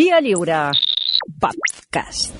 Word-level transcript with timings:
Via 0.00 0.18
Lliure. 0.18 0.72
Podcast. 1.38 2.32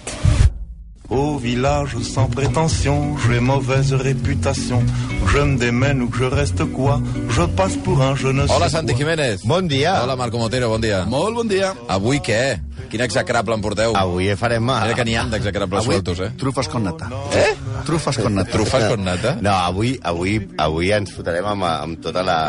Au 1.10 1.36
village 1.36 1.98
sans 2.00 2.26
prétention, 2.30 3.18
j'ai 3.18 3.38
mauvaise 3.38 3.92
réputation. 3.92 4.82
Je 5.26 5.38
me 5.40 5.58
démène 5.58 6.00
ou 6.00 6.08
que 6.08 6.16
je 6.16 6.24
reste 6.24 6.64
quoi 6.72 7.02
Je 7.28 7.42
passe 7.42 7.76
pour 7.76 8.00
un 8.00 8.16
je 8.16 8.28
ne 8.28 8.46
sais 8.46 8.54
Hola, 8.54 8.70
quoi. 8.70 8.80
Santi 8.80 8.96
Jiménez. 8.96 9.36
Bon 9.44 9.60
dia. 9.68 10.02
Hola, 10.02 10.16
Marco 10.16 10.38
Motero, 10.38 10.70
bon 10.70 10.80
dia. 10.80 11.04
Molt 11.04 11.34
bon 11.34 11.44
dia. 11.44 11.74
Avui 11.86 12.22
què? 12.24 12.62
Quin 12.88 13.04
execrable 13.04 13.54
em 13.54 13.60
porteu? 13.60 13.92
Avui 13.94 14.32
farem... 14.40 14.64
Mira 14.64 14.96
que 14.96 15.04
n'hi 15.04 15.18
ha 15.20 15.26
d'execrables 15.28 15.84
Avui, 15.84 15.98
sueltos, 15.98 16.24
eh? 16.24 16.30
trufes 16.40 16.70
con 16.72 16.88
nata. 16.88 17.10
Eh? 17.36 17.52
Trufes 17.84 18.16
con 18.18 18.40
nata. 18.40 18.50
Trufes 18.56 18.88
con 18.88 19.04
nata? 19.04 19.36
No, 19.44 19.52
avui, 19.52 19.98
avui, 20.00 20.38
avui 20.56 20.94
ens 20.96 21.12
fotrem 21.12 21.52
amb, 21.52 21.68
amb 21.68 22.00
tota 22.02 22.24
la... 22.24 22.40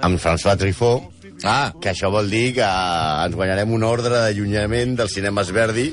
amb 0.00 0.18
François 0.18 0.56
Truffaut, 0.58 1.12
Ah, 1.46 1.72
que 1.80 1.92
això 1.92 2.10
vol 2.10 2.30
dir 2.30 2.54
que 2.56 2.66
ens 2.66 3.36
guanyarem 3.38 3.70
un 3.74 3.84
ordre 3.86 4.18
d'allunyament 4.24 4.96
del 4.98 5.10
cinema 5.12 5.44
Verdi 5.48 5.86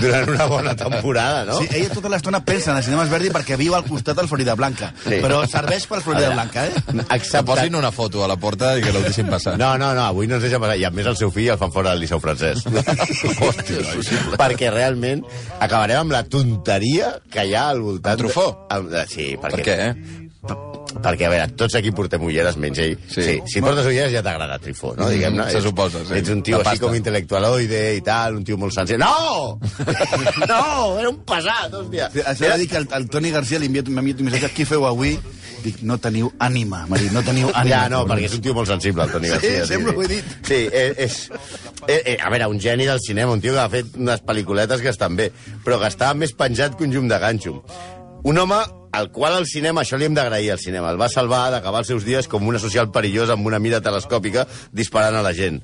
durant 0.00 0.28
una 0.30 0.46
bona 0.46 0.74
temporada, 0.78 1.44
no? 1.48 1.58
Sí, 1.58 1.66
ella 1.74 1.90
tota 1.92 2.12
l'estona 2.12 2.42
pensa 2.46 2.70
en 2.70 2.78
el 2.78 2.84
cinema 2.86 3.04
Verdi 3.10 3.32
perquè 3.34 3.58
viu 3.58 3.74
al 3.74 3.84
costat 3.88 4.16
del 4.20 4.28
Florida 4.30 4.54
Blanca. 4.58 4.92
Sí. 5.02 5.18
Però 5.24 5.42
serveix 5.50 5.88
per 5.90 6.00
Florida 6.04 6.30
Blanca, 6.30 6.66
eh? 6.68 6.84
que 6.86 7.06
Excepte... 7.16 7.44
posin 7.50 7.74
una 7.78 7.90
foto 7.92 8.22
a 8.24 8.30
la 8.30 8.38
porta 8.40 8.76
i 8.78 8.84
que 8.84 8.94
l'ho 8.94 9.02
deixin 9.04 9.30
passar. 9.32 9.56
No, 9.58 9.74
no, 9.80 9.92
no, 9.98 10.06
avui 10.06 10.30
no 10.30 10.38
ens 10.38 10.46
deixa 10.46 10.62
passar. 10.62 10.78
I 10.78 10.86
a 10.88 10.92
més 10.94 11.10
el 11.10 11.18
seu 11.18 11.34
fill 11.34 11.50
el 11.52 11.60
fan 11.60 11.74
fora 11.74 11.92
del 11.92 12.04
Liceu 12.04 12.22
francès. 12.22 12.62
Hòstia, 13.42 14.36
perquè 14.38 14.70
realment 14.72 15.26
acabarem 15.58 16.04
amb 16.06 16.14
la 16.14 16.24
tonteria 16.30 17.16
que 17.32 17.46
hi 17.48 17.56
ha 17.58 17.68
al 17.74 17.82
voltant... 17.82 18.14
En 18.16 18.22
Truffaut? 18.26 18.66
De... 18.92 19.06
Sí, 19.10 19.32
Per 19.40 19.50
perquè... 19.50 19.66
què, 19.66 19.78
eh? 19.90 20.21
Perquè, 20.92 21.24
a 21.24 21.30
veure, 21.32 21.46
tots 21.56 21.74
aquí 21.78 21.90
portem 21.96 22.20
ulleres, 22.26 22.56
menys 22.60 22.78
ell. 22.82 22.96
Sí. 23.08 23.22
Sí. 23.24 23.34
Si 23.48 23.60
portes 23.64 23.86
ulleres 23.88 24.12
ja 24.12 24.20
t'agrada 24.22 24.58
Trifó, 24.60 24.90
no? 24.96 25.06
Mm, 25.06 25.10
Diguem-ne. 25.14 25.46
se 25.50 25.62
suposa, 25.64 26.02
sí. 26.04 26.18
Ets 26.18 26.28
un 26.34 26.42
tio 26.44 26.58
així 26.60 26.78
com 26.82 26.92
intel·lectualoide 26.98 27.80
i 27.96 28.02
tal, 28.04 28.36
un 28.36 28.44
tio 28.44 28.58
molt 28.60 28.74
sencer. 28.76 28.98
No! 29.00 29.58
no! 30.48 30.98
Era 31.00 31.08
un 31.08 31.22
pesat, 31.24 31.72
hòstia. 31.72 32.10
Sí, 32.12 32.20
Això 32.34 32.50
va 32.50 32.58
dir 32.60 32.68
que 32.68 32.76
el, 32.82 32.88
el 32.98 33.08
Toni 33.08 33.30
Garcia 33.32 33.58
li 33.62 33.70
envia- 33.70 33.84
m'ha 33.88 34.02
enviat 34.04 34.20
un 34.20 34.28
missatge. 34.28 34.52
Què 34.56 34.66
feu 34.68 34.84
avui? 34.88 35.14
Dic, 35.62 35.78
no 35.86 35.96
teniu 36.02 36.28
ànima. 36.42 36.82
Dit, 36.98 37.12
no 37.14 37.22
teniu 37.22 37.48
ànima. 37.54 37.70
Ja, 37.70 37.82
no, 37.92 38.02
perquè 38.10 38.26
és 38.28 38.34
un 38.36 38.42
tio 38.44 38.54
molt 38.58 38.68
sensible, 38.68 39.04
el 39.06 39.12
Toni 39.14 39.28
Sí, 39.30 39.32
Garcia. 39.36 39.66
sempre 39.70 39.94
ho 39.96 40.02
he 40.02 40.08
dit. 40.10 40.36
Sí, 40.48 40.60
eh, 40.72 40.92
és... 41.06 41.18
Eh, 41.86 42.02
eh, 42.04 42.16
a 42.20 42.28
veure, 42.34 42.48
un 42.50 42.60
geni 42.60 42.84
del 42.90 43.00
cinema, 43.00 43.32
un 43.32 43.40
tio 43.40 43.54
que 43.54 43.62
ha 43.62 43.68
fet 43.70 43.96
unes 43.96 44.20
pel·lículetes 44.26 44.82
que 44.82 44.90
estan 44.92 45.16
bé, 45.16 45.30
però 45.64 45.78
que 45.80 45.86
estava 45.88 46.14
més 46.18 46.34
penjat 46.34 46.76
que 46.76 46.84
un 46.84 46.92
llum 46.94 47.08
de 47.08 47.18
ganxo. 47.22 47.60
Un 48.24 48.38
home 48.38 48.58
al 48.92 49.10
qual 49.10 49.38
el 49.38 49.46
cinema, 49.48 49.82
això 49.82 49.96
li 49.96 50.04
hem 50.06 50.14
d'agrair 50.14 50.50
al 50.52 50.60
cinema, 50.60 50.90
el 50.92 51.00
va 51.00 51.08
salvar 51.08 51.46
d'acabar 51.50 51.80
els 51.80 51.88
seus 51.88 52.04
dies 52.04 52.28
com 52.28 52.44
una 52.46 52.60
social 52.60 52.90
perillosa 52.92 53.34
amb 53.38 53.48
una 53.48 53.58
mira 53.58 53.80
telescòpica 53.80 54.44
disparant 54.70 55.16
a 55.16 55.24
la 55.24 55.32
gent. 55.32 55.62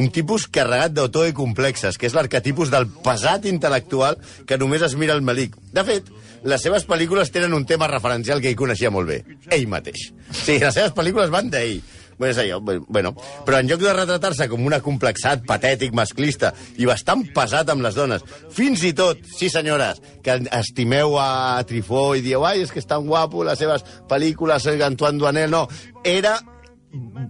Un 0.00 0.08
tipus 0.14 0.48
carregat 0.48 0.96
d'autor 0.96 1.28
i 1.28 1.36
complexes, 1.36 1.98
que 2.00 2.08
és 2.08 2.16
l'arquetipus 2.16 2.72
del 2.72 2.88
pesat 3.04 3.44
intel·lectual 3.50 4.16
que 4.48 4.58
només 4.58 4.82
es 4.86 4.96
mira 4.96 5.14
el 5.14 5.22
melic. 5.22 5.58
De 5.76 5.84
fet, 5.84 6.08
les 6.42 6.62
seves 6.64 6.86
pel·lícules 6.88 7.30
tenen 7.30 7.52
un 7.54 7.66
tema 7.68 7.88
referencial 7.90 8.40
que 8.40 8.48
ell 8.48 8.58
coneixia 8.58 8.90
molt 8.90 9.12
bé, 9.12 9.22
ell 9.52 9.68
mateix. 9.68 10.08
Sí, 10.32 10.56
les 10.56 10.72
seves 10.72 10.96
pel·lícules 10.96 11.32
van 11.32 11.52
d'ell. 11.52 11.82
Bueno, 12.20 12.34
és 12.34 12.38
allò, 12.42 12.58
bueno, 12.60 13.14
però 13.48 13.58
en 13.62 13.66
lloc 13.70 13.80
de 13.80 13.94
retratar-se 13.96 14.46
com 14.52 14.60
un 14.68 14.74
acomplexat, 14.76 15.40
patètic, 15.48 15.94
masclista 15.96 16.52
i 16.76 16.84
bastant 16.84 17.24
pesat 17.34 17.72
amb 17.72 17.80
les 17.86 17.96
dones, 17.96 18.20
fins 18.52 18.84
i 18.84 18.92
tot, 18.92 19.24
sí 19.24 19.48
senyores, 19.48 20.02
que 20.22 20.36
estimeu 20.60 21.16
a 21.18 21.64
Trifó 21.66 22.10
i 22.14 22.20
dieu, 22.20 22.44
ai, 22.44 22.60
és 22.60 22.70
que 22.70 22.78
és 22.84 22.86
tan 22.86 23.08
guapo, 23.08 23.40
les 23.48 23.58
seves 23.58 23.82
pel·lícules, 24.10 24.68
eh, 24.68 24.76
Antoine 24.84 25.16
Duanel, 25.18 25.50
no, 25.50 25.64
era 26.04 26.36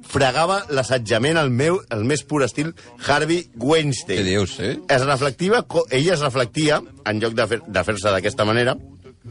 fregava 0.08 0.62
l'assetjament 0.72 1.36
al 1.36 1.50
meu, 1.52 1.82
el 1.92 2.04
més 2.08 2.22
pur 2.24 2.42
estil 2.46 2.72
Harvey 3.06 3.44
Weinstein. 3.60 4.22
Què 4.22 4.24
dius, 4.26 4.54
sí? 4.56 4.70
Es 4.88 5.04
reflectiva, 5.06 5.62
ella 5.90 6.14
es 6.16 6.22
reflectia, 6.24 6.80
en 7.04 7.20
lloc 7.20 7.34
de 7.36 7.46
fer- 7.46 7.62
de 7.66 7.84
fer-se 7.84 8.08
d'aquesta 8.10 8.46
manera, 8.48 8.74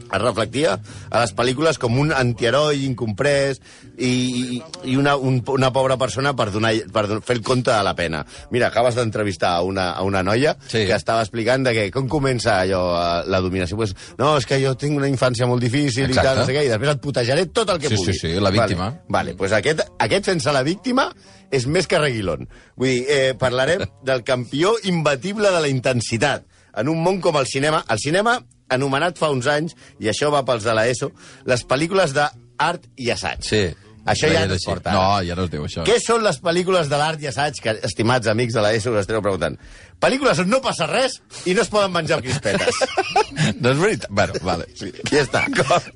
es 0.00 0.20
reflectia 0.22 0.76
a 1.10 1.20
les 1.20 1.32
pel·lícules 1.34 1.78
com 1.82 1.96
un 1.98 2.12
antiheroi 2.14 2.84
incomprès 2.86 3.58
i, 3.98 4.60
i 4.84 4.96
una, 4.96 5.16
un, 5.16 5.40
una 5.50 5.72
pobra 5.74 5.96
persona 5.98 6.32
per, 6.38 6.50
donar, 6.54 6.72
per 6.92 7.06
fer 7.26 7.36
el 7.36 7.42
compte 7.42 7.72
de 7.72 7.82
la 7.82 7.94
pena. 7.98 8.24
Mira, 8.50 8.68
acabes 8.70 8.94
d'entrevistar 8.94 9.56
a, 9.58 9.62
una, 9.66 9.90
a 9.92 10.02
una 10.06 10.22
noia 10.22 10.56
Sí. 10.68 10.84
que 10.86 10.94
estava 10.94 11.22
explicant 11.24 11.64
de 11.66 11.72
que 11.74 11.88
com 11.90 12.06
comença 12.08 12.60
allò, 12.60 12.82
eh, 12.94 13.24
la 13.30 13.40
dominació. 13.42 13.76
Pues, 13.80 13.94
no, 14.18 14.36
és 14.38 14.46
que 14.46 14.60
jo 14.62 14.76
tinc 14.78 14.96
una 14.96 15.08
infància 15.10 15.46
molt 15.50 15.62
difícil 15.62 16.06
Exacte. 16.06 16.20
i 16.20 16.28
tal, 16.30 16.38
no 16.38 16.46
sé 16.46 16.54
què, 16.54 16.64
i 16.66 16.70
després 16.72 16.94
et 16.94 17.02
putejaré 17.02 17.46
tot 17.50 17.70
el 17.74 17.78
que 17.82 17.88
Sí, 17.90 17.96
pugui. 17.98 18.12
sí, 18.14 18.18
sí, 18.28 18.32
la 18.40 18.50
víctima. 18.54 18.90
Vale, 18.90 19.02
vale 19.08 19.34
pues 19.34 19.52
aquest, 19.52 19.82
aquest 19.98 20.24
fent-se 20.30 20.52
la 20.54 20.62
víctima 20.62 21.10
és 21.50 21.66
més 21.66 21.86
que 21.90 21.98
reguilón. 21.98 22.46
Vull 22.76 22.88
dir, 22.94 23.04
eh, 23.10 23.34
parlarem 23.38 23.82
del 24.06 24.22
campió 24.22 24.76
imbatible 24.84 25.50
de 25.50 25.60
la 25.60 25.68
intensitat 25.68 26.46
en 26.78 26.88
un 26.88 27.02
món 27.02 27.20
com 27.20 27.36
el 27.36 27.46
cinema. 27.50 27.84
El 27.90 27.98
cinema, 27.98 28.38
anomenat 28.70 29.20
fa 29.20 29.30
uns 29.34 29.48
anys, 29.50 29.76
i 30.00 30.10
això 30.12 30.32
va 30.32 30.44
pels 30.46 30.66
de 30.66 30.74
l'ESO, 30.76 31.12
les 31.50 31.66
pel·lícules 31.66 32.16
d'art 32.16 32.90
i 32.96 33.10
assaig. 33.14 33.46
Sí. 33.46 33.64
Això 34.08 34.30
ja 34.32 34.46
no 34.48 34.56
es 34.56 34.64
porta. 34.64 34.92
No, 34.94 35.20
ja 35.24 35.36
no 35.36 35.44
es 35.44 35.50
diu 35.52 35.64
això. 35.66 35.84
Què 35.84 35.98
són 36.00 36.22
les 36.24 36.38
pel·lícules 36.40 36.88
de 36.88 36.98
l'art 36.98 37.20
i 37.20 37.28
assaig 37.28 37.58
que, 37.60 37.74
estimats 37.86 38.30
amics 38.32 38.56
de 38.56 38.62
l'ESO, 38.64 38.94
us 38.94 39.04
esteu 39.04 39.20
preguntant? 39.22 39.58
Pel·lícules 40.00 40.40
on 40.40 40.48
no 40.48 40.62
passa 40.64 40.86
res 40.88 41.18
i 41.44 41.54
no 41.56 41.60
es 41.60 41.70
poden 41.72 41.92
menjar 41.92 42.20
crispetes. 42.24 42.80
No 43.60 43.70
és 43.72 43.78
veritat. 43.80 44.10
Bueno, 44.12 44.34
vale. 44.44 44.66
Sí. 44.76 44.88
Ja 45.10 45.22
està. 45.22 45.42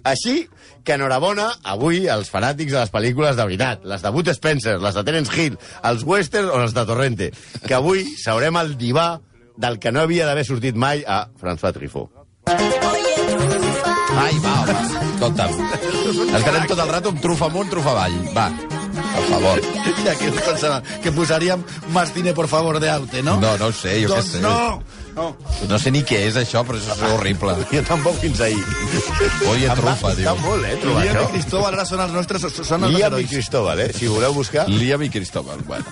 Així 0.07 0.45
que 0.84 0.97
enhorabona 0.99 1.49
avui 1.75 2.05
als 2.13 2.31
fanàtics 2.33 2.75
de 2.75 2.83
les 2.83 2.93
pel·lícules 2.93 3.37
de 3.39 3.47
veritat, 3.49 3.84
les 3.89 4.05
de 4.05 4.13
Bud 4.15 4.29
Spencer, 4.37 4.77
les 4.83 4.97
de 4.97 5.05
Terence 5.05 5.33
Hill, 5.33 5.57
els 5.91 6.05
westerns 6.09 6.53
o 6.53 6.61
els 6.61 6.77
de 6.77 6.84
Torrente, 6.89 7.31
que 7.65 7.77
avui 7.77 8.05
saurem 8.21 8.61
el 8.61 8.77
divà 8.81 9.09
del 9.57 9.81
que 9.81 9.93
no 9.95 10.05
havia 10.05 10.29
d'haver 10.29 10.45
sortit 10.49 10.77
mai 10.77 11.05
a 11.09 11.25
François 11.41 11.73
Truffaut. 11.77 12.24
Ai, 14.19 14.39
va, 14.45 14.55
home. 14.63 14.75
Escolta'm. 15.15 15.57
Estarem 16.39 16.67
tot 16.71 16.79
el 16.85 16.91
rato 16.91 17.13
amb 17.13 17.21
trufa 17.23 17.49
amunt, 17.51 17.71
trufa 17.73 17.93
avall. 17.95 18.17
Va, 18.37 18.47
per 19.15 19.25
favor. 19.31 19.63
Ja 20.05 20.15
que 20.21 20.31
pensava 20.37 20.83
que 21.03 21.13
posaríem 21.13 21.65
más 21.97 22.13
cine, 22.13 22.35
por 22.35 22.49
favor, 22.49 22.79
de 22.81 22.91
Aute, 22.91 23.23
no? 23.23 23.39
No, 23.41 23.57
no 23.59 23.71
ho 23.71 23.73
sé, 23.73 23.97
jo 24.03 24.11
què 24.13 24.15
doncs 24.21 24.33
sé. 24.37 24.43
no! 24.45 24.83
No. 25.15 25.29
No 25.71 25.79
sé 25.79 25.93
ni 25.95 26.01
què 26.07 26.19
és 26.29 26.37
això, 26.41 26.65
però 26.67 26.79
això 26.81 26.95
és 26.97 27.03
horrible. 27.15 27.55
Jo 27.75 27.83
tampoc 27.87 28.17
fins 28.23 28.41
ahir. 28.43 28.61
Va 29.45 29.77
trufa, 29.79 30.13
diu. 30.19 30.31
molt, 30.43 30.67
eh, 30.67 30.75
trobar 30.83 31.05
Liam 31.05 31.15
i 31.15 31.19
això. 31.21 31.31
Cristóbal 31.33 31.77
ara 31.77 31.85
són 31.89 32.03
els 32.05 32.15
nostres, 32.17 32.47
són 32.67 32.87
els 32.89 32.97
Liam 32.97 33.17
i. 33.21 33.27
Cristóbal, 33.31 33.81
eh? 33.85 33.89
Si 33.95 34.11
voleu 34.11 34.35
buscar... 34.35 34.67
Liam 34.69 35.03
i 35.07 35.11
Cristóbal. 35.15 35.63
Bueno. 35.69 35.87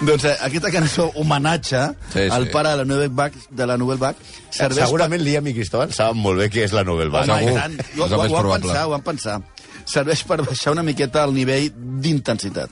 Doncs 0.00 0.24
eh, 0.30 0.34
aquesta 0.48 0.72
cançó, 0.74 1.10
homenatge 1.20 1.82
Sí, 2.12 2.18
sí. 2.18 2.26
al 2.32 2.48
pare 2.52 2.72
de 2.72 2.80
la 2.82 2.84
Nouvelle 2.88 3.12
Vague, 3.14 3.44
de 3.50 3.66
la 3.68 3.76
Nouvelle 3.80 4.00
Vague, 4.00 4.32
serveix 4.50 4.86
Segurament 4.86 5.22
Liam 5.24 5.46
i 5.48 5.54
Cristóbal 5.56 5.92
saben 5.96 6.20
molt 6.22 6.40
bé 6.42 6.48
què 6.52 6.64
és 6.66 6.72
la 6.76 6.84
Novel 6.88 7.12
per... 7.12 7.26
Vague. 7.28 7.32
Segur. 7.32 7.52
Home, 7.52 7.52
i 7.52 7.60
tant, 7.60 7.78
ho, 7.78 8.02
ho, 8.02 8.08
ho, 8.08 8.22
han 8.22 8.28
probable. 8.40 8.68
pensar, 8.72 8.84
ho 8.88 8.96
han 8.96 9.06
pensar. 9.06 9.38
Serveix 9.92 10.22
per 10.28 10.40
baixar 10.46 10.72
una 10.76 10.84
miqueta 10.86 11.24
el 11.28 11.32
nivell 11.36 11.70
d'intensitat. 12.02 12.70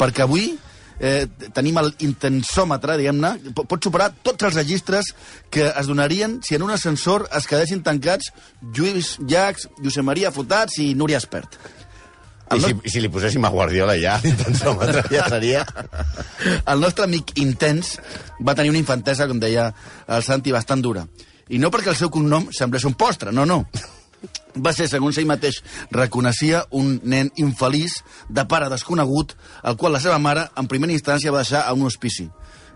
Perquè 0.00 0.24
avui 0.26 0.52
eh, 1.00 1.26
tenim 1.54 1.78
l'intensòmetre, 1.82 2.96
diguem-ne, 3.00 3.52
po- 3.56 3.64
pot 3.68 3.82
superar 3.84 4.10
tots 4.22 4.44
els 4.48 4.54
registres 4.58 5.12
que 5.50 5.68
es 5.70 5.86
donarien 5.90 6.40
si 6.42 6.54
en 6.56 6.62
un 6.66 6.70
ascensor 6.74 7.28
es 7.36 7.46
quedessin 7.50 7.82
tancats 7.82 8.32
Lluís 8.74 9.16
Llachs, 9.20 9.68
Josep 9.82 10.04
Maria 10.04 10.30
Fotats 10.34 10.78
i 10.82 10.92
Núria 10.94 11.18
Espert. 11.22 11.58
I 12.52 12.58
si, 12.60 12.74
I 12.84 12.90
si 12.92 13.00
li 13.00 13.08
poséssim 13.08 13.44
a 13.48 13.48
Guardiola 13.48 13.94
ja, 13.96 14.18
l'intensòmetre 14.22 15.06
ja 15.08 15.24
seria... 15.32 15.62
El 16.72 16.80
nostre 16.82 17.06
amic 17.06 17.32
intens 17.40 17.94
va 18.44 18.52
tenir 18.58 18.68
una 18.74 18.80
infantesa, 18.82 19.24
com 19.30 19.38
deia 19.40 19.70
el 20.06 20.22
Santi, 20.26 20.52
bastant 20.52 20.82
dura. 20.84 21.06
I 21.52 21.58
no 21.62 21.70
perquè 21.72 21.90
el 21.92 21.96
seu 21.98 22.10
cognom 22.12 22.50
semblés 22.52 22.84
un 22.88 22.94
postre, 22.98 23.32
no, 23.32 23.44
no. 23.48 23.62
Va 24.62 24.72
ser, 24.76 24.88
segons 24.88 25.16
ell 25.18 25.26
mateix 25.26 25.62
reconeixia, 25.90 26.66
un 26.76 26.98
nen 27.08 27.30
infeliç 27.40 28.02
de 28.28 28.44
pare 28.48 28.68
desconegut, 28.68 29.32
el 29.64 29.78
qual 29.80 29.94
la 29.96 30.00
seva 30.00 30.18
mare, 30.20 30.48
en 30.60 30.68
primera 30.68 30.92
instància, 30.92 31.32
va 31.32 31.40
deixar 31.44 31.64
a 31.66 31.72
un 31.72 31.86
hospici. 31.88 32.28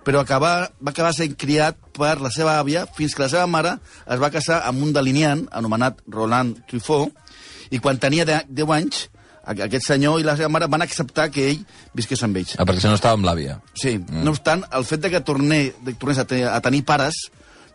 Però 0.07 0.21
acabar, 0.23 0.71
va 0.81 0.93
acabar 0.95 1.13
sent 1.13 1.35
criat 1.37 1.77
per 1.97 2.21
la 2.23 2.31
seva 2.31 2.57
àvia 2.61 2.87
fins 2.97 3.15
que 3.15 3.25
la 3.25 3.29
seva 3.29 3.47
mare 3.51 3.75
es 4.07 4.23
va 4.23 4.31
casar 4.31 4.63
amb 4.69 4.83
un 4.87 4.93
delineant 4.95 5.49
anomenat 5.51 5.99
Roland 6.07 6.63
Truffaut 6.71 7.11
i 7.75 7.81
quan 7.83 7.99
tenia 7.99 8.25
de- 8.25 8.45
10 8.49 8.71
anys 8.71 9.09
aquest 9.47 9.87
senyor 9.87 10.21
i 10.21 10.27
la 10.27 10.37
seva 10.39 10.49
mare 10.51 10.67
van 10.71 10.83
acceptar 10.83 11.29
que 11.31 11.49
ell 11.51 11.65
visqués 11.95 12.23
amb 12.23 12.37
ells. 12.37 12.55
Ah, 12.59 12.65
perquè 12.67 12.83
si 12.83 12.91
no 12.91 12.99
estava 12.99 13.15
amb 13.19 13.27
l'àvia. 13.27 13.61
Sí, 13.75 13.97
mm. 13.99 14.23
no 14.27 14.35
obstant, 14.35 14.65
el 14.75 14.87
fet 14.87 15.01
de 15.05 15.11
que 15.11 15.21
torné, 15.27 15.73
de, 15.87 15.95
tornés 15.95 16.19
a, 16.19 16.25
te, 16.27 16.45
a 16.45 16.61
tenir 16.61 16.85
pares 16.85 17.27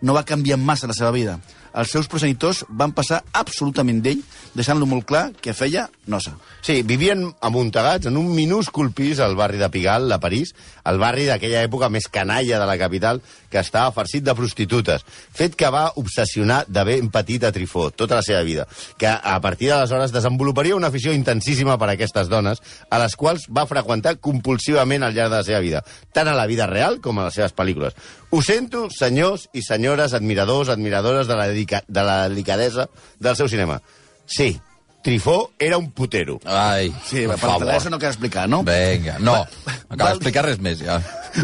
no 0.01 0.15
va 0.17 0.25
canviar 0.27 0.57
massa 0.59 0.89
la 0.89 0.95
seva 0.97 1.11
vida. 1.15 1.39
Els 1.73 1.91
seus 1.93 2.09
progenitors 2.11 2.65
van 2.67 2.91
passar 2.95 3.21
absolutament 3.31 4.01
d'ell, 4.03 4.21
deixant-lo 4.55 4.87
molt 4.89 5.05
clar 5.07 5.29
que 5.39 5.55
feia 5.55 5.87
nosa. 6.11 6.33
Sí, 6.61 6.81
vivien 6.83 7.29
amuntegats 7.39 8.09
en 8.09 8.17
un 8.19 8.33
minúscul 8.35 8.91
pis 8.95 9.21
al 9.23 9.37
barri 9.39 9.61
de 9.61 9.69
Pigalle, 9.71 10.11
a 10.13 10.19
París, 10.19 10.51
el 10.85 10.99
barri 10.99 11.27
d'aquella 11.29 11.63
època 11.63 11.89
més 11.89 12.09
canalla 12.11 12.59
de 12.59 12.67
la 12.67 12.77
capital, 12.81 13.21
que 13.51 13.59
estava 13.59 13.91
farcit 13.95 14.23
de 14.23 14.35
prostitutes. 14.35 15.03
Fet 15.07 15.55
que 15.59 15.69
va 15.71 15.91
obsessionar 15.99 16.63
de 16.67 16.83
ben 16.87 17.11
petit 17.11 17.43
a 17.43 17.51
Trifó 17.51 17.89
tota 17.91 18.19
la 18.19 18.25
seva 18.25 18.41
vida, 18.47 18.67
que 18.97 19.07
a 19.07 19.37
partir 19.43 19.69
d'aleshores 19.71 20.13
desenvoluparia 20.15 20.75
una 20.75 20.91
afició 20.91 21.13
intensíssima 21.13 21.77
per 21.77 21.91
a 21.91 21.95
aquestes 21.97 22.31
dones, 22.31 22.63
a 22.89 22.99
les 23.03 23.15
quals 23.19 23.47
va 23.51 23.67
freqüentar 23.67 24.17
compulsivament 24.23 25.03
al 25.03 25.15
llarg 25.15 25.31
de 25.31 25.39
la 25.39 25.47
seva 25.47 25.63
vida, 25.63 25.83
tant 26.11 26.31
a 26.31 26.35
la 26.35 26.47
vida 26.47 26.67
real 26.67 26.99
com 27.03 27.19
a 27.19 27.27
les 27.27 27.39
seves 27.39 27.55
pel·lícules. 27.55 27.95
Ho 28.31 28.39
sento, 28.39 28.85
senyors 28.95 29.49
i 29.51 29.61
senyores 29.63 30.13
admiradors, 30.15 30.69
admiradores 30.71 31.27
de 31.27 31.35
la, 31.35 31.49
dedica 31.61 31.83
de 31.87 32.03
la 32.03 32.27
delicadesa 32.29 32.89
del 33.19 33.35
seu 33.37 33.47
cinema. 33.47 33.81
Sí, 34.25 34.59
Trifó 35.03 35.51
era 35.57 35.77
un 35.79 35.89
putero. 35.91 36.39
Ai, 36.45 36.91
Sí, 37.05 37.23
per 37.25 37.29
per 37.37 37.39
favor. 37.39 37.69
això 37.73 37.89
no 37.89 37.97
cal 37.97 38.11
explicar, 38.11 38.47
no? 38.47 38.59
Vinga, 38.63 39.15
no. 39.19 39.33
Acaba 39.33 39.87
val- 39.89 40.11
d'explicar 40.19 40.43
res 40.45 40.59
més, 40.61 40.77
ja. 40.85 40.99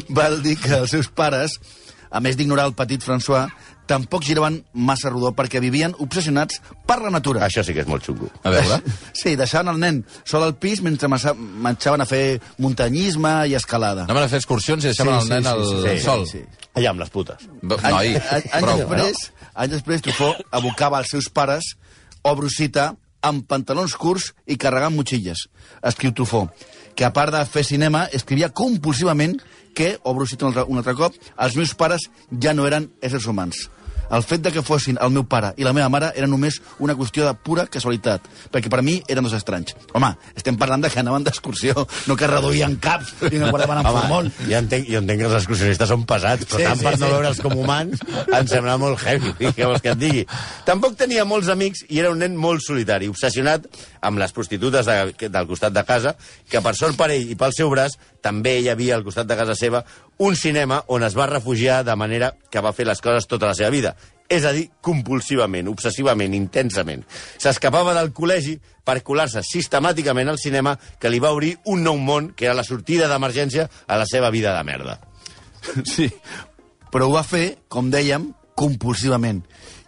Val 0.09 0.43
dir 0.43 0.57
que 0.61 0.75
els 0.77 0.91
seus 0.93 1.07
pares, 1.09 1.55
a 2.11 2.19
més 2.21 2.37
d'ignorar 2.37 2.67
el 2.69 2.75
petit 2.77 3.01
François, 3.01 3.47
tampoc 3.87 4.21
giraven 4.27 4.59
massa 4.73 5.09
rodó 5.09 5.31
perquè 5.33 5.61
vivien 5.63 5.95
obsessionats 5.97 6.61
per 6.85 6.99
la 7.01 7.09
natura. 7.09 7.47
Això 7.47 7.63
sí 7.63 7.73
que 7.73 7.81
és 7.81 7.87
molt 7.87 8.03
xungo. 8.05 8.29
A 8.43 8.51
veure. 8.51 8.77
Sí, 9.17 9.33
deixaven 9.35 9.73
el 9.73 9.79
nen 9.79 10.03
sol 10.23 10.43
al 10.43 10.53
pis 10.61 10.81
mentre 10.85 11.07
marxaven 11.09 12.01
a 12.01 12.05
fer 12.05 12.39
muntanyisme 12.59 13.47
i 13.49 13.55
escalada. 13.57 14.03
Anaven 14.05 14.27
a 14.27 14.29
fer 14.29 14.37
excursions 14.43 14.83
i 14.85 14.91
deixaven 14.91 15.15
el 15.17 15.29
nen 15.31 15.47
al 15.49 15.63
sí, 15.65 15.97
sol. 16.03 16.27
sí. 16.29 16.43
Allà 16.77 16.91
amb 16.93 16.99
les 17.01 17.09
putes. 17.09 17.47
Any- 17.81 17.89
Noi, 17.95 18.13
any- 18.15 18.49
anys 18.53 18.67
prou, 18.67 18.77
després, 18.83 19.31
anys 19.57 19.75
després, 19.77 20.03
Truffaut 20.05 20.39
abocava 20.55 21.01
els 21.01 21.11
seus 21.11 21.27
pares, 21.33 21.73
o 22.23 22.33
Brusita, 22.37 22.91
amb 23.25 23.47
pantalons 23.49 23.95
curts 23.97 24.31
i 24.45 24.57
carregant 24.61 24.95
motxilles. 24.95 25.47
Escriu 25.89 26.13
Truffaut, 26.13 26.53
que 26.95 27.05
a 27.05 27.13
part 27.13 27.33
de 27.33 27.43
fer 27.49 27.65
cinema, 27.65 28.05
escrivia 28.13 28.53
compulsivament 28.53 29.37
que, 29.77 29.95
o 30.03 30.13
Brusita 30.17 30.45
un 30.45 30.53
altre, 30.53 30.67
un 30.71 30.81
altre 30.81 30.95
cop, 30.97 31.17
els 31.37 31.57
meus 31.57 31.73
pares 31.77 32.07
ja 32.41 32.53
no 32.53 32.65
eren 32.69 32.89
éssers 33.01 33.27
humans. 33.29 33.67
El 34.09 34.23
fet 34.23 34.41
de 34.41 34.51
que 34.55 34.61
fossin 34.63 34.97
el 35.03 35.11
meu 35.11 35.25
pare 35.27 35.49
i 35.59 35.65
la 35.67 35.73
meva 35.75 35.89
mare 35.91 36.13
era 36.15 36.27
només 36.31 36.61
una 36.79 36.95
qüestió 36.95 37.25
de 37.27 37.33
pura 37.43 37.65
casualitat, 37.67 38.23
perquè 38.53 38.69
per 38.71 38.79
mi 38.85 39.01
eren 39.11 39.25
dos 39.27 39.33
estranys. 39.35 39.73
Home, 39.93 40.13
estem 40.35 40.55
parlant 40.57 40.81
de 40.85 40.89
que 40.93 40.99
anaven 41.01 41.25
d'excursió, 41.27 41.73
no 42.07 42.15
que 42.15 42.27
reduïen 42.29 42.77
caps 42.79 43.13
i 43.31 43.35
no 43.41 43.49
guardaven 43.51 43.81
en 43.81 43.89
formol. 43.91 44.31
jo 44.47 44.57
entenc, 44.57 44.87
jo 44.87 45.01
entenc 45.01 45.19
que 45.21 45.27
els 45.27 45.35
excursionistes 45.41 45.89
són 45.91 46.05
pesats, 46.07 46.45
però 46.47 46.61
Sí, 46.61 46.63
tant 46.69 46.79
sí, 46.79 46.85
per 46.87 46.93
no 46.99 47.05
sí. 47.05 47.11
veure'ls 47.11 47.41
com 47.43 47.57
humans, 47.59 48.05
em 48.31 48.47
sembla 48.47 48.77
molt 48.79 49.03
heavy, 49.03 49.33
què 49.57 49.65
vols 49.67 49.81
que 49.83 49.91
et 49.91 49.99
digui? 49.99 50.25
Tampoc 50.65 50.95
tenia 50.97 51.25
molts 51.27 51.49
amics 51.51 51.83
i 51.89 51.99
era 51.99 52.11
un 52.13 52.19
nen 52.23 52.35
molt 52.39 52.63
solitari, 52.63 53.07
obsessionat 53.11 53.67
amb 54.01 54.19
les 54.23 54.31
prostitutes 54.31 54.85
de, 54.87 54.97
que- 55.17 55.29
del 55.29 55.47
costat 55.51 55.73
de 55.75 55.83
casa, 55.83 56.15
que 56.49 56.61
per 56.63 56.75
sort 56.79 56.95
per 56.97 57.11
ell 57.11 57.27
i 57.31 57.35
pel 57.35 57.51
seu 57.53 57.69
braç, 57.69 57.99
també 58.23 58.57
hi 58.61 58.69
havia 58.71 58.95
al 58.95 59.03
costat 59.03 59.27
de 59.27 59.35
casa 59.39 59.53
seva 59.55 59.83
un 60.17 60.35
cinema 60.35 60.83
on 60.87 61.03
es 61.03 61.15
va 61.17 61.27
refugiar 61.29 61.83
de 61.85 61.95
manera 61.95 62.33
que 62.49 62.61
va 62.61 62.73
fer 62.73 62.87
les 62.87 63.01
coses 63.01 63.27
tota 63.27 63.51
la 63.51 63.57
seva 63.57 63.69
vida. 63.69 63.95
És 64.27 64.43
a 64.43 64.51
dir, 64.51 64.65
compulsivament, 64.83 65.69
obsessivament, 65.71 66.33
intensament. 66.35 67.05
S'escapava 67.39 67.93
del 67.95 68.11
col·legi 68.15 68.57
per 68.83 68.99
colar-se 69.05 69.43
sistemàticament 69.45 70.27
al 70.27 70.39
cinema 70.41 70.75
que 70.99 71.11
li 71.11 71.21
va 71.23 71.31
obrir 71.35 71.53
un 71.65 71.85
nou 71.85 71.99
món, 71.99 72.33
que 72.35 72.49
era 72.49 72.57
la 72.57 72.65
sortida 72.67 73.07
d'emergència 73.07 73.69
a 73.87 73.99
la 73.99 74.07
seva 74.09 74.31
vida 74.31 74.55
de 74.57 74.63
merda. 74.67 74.99
Sí, 75.83 76.07
però 76.91 77.07
ho 77.07 77.15
va 77.15 77.25
fer, 77.27 77.57
com 77.67 77.89
dèiem, 77.91 78.29
compulsivament, 78.57 79.41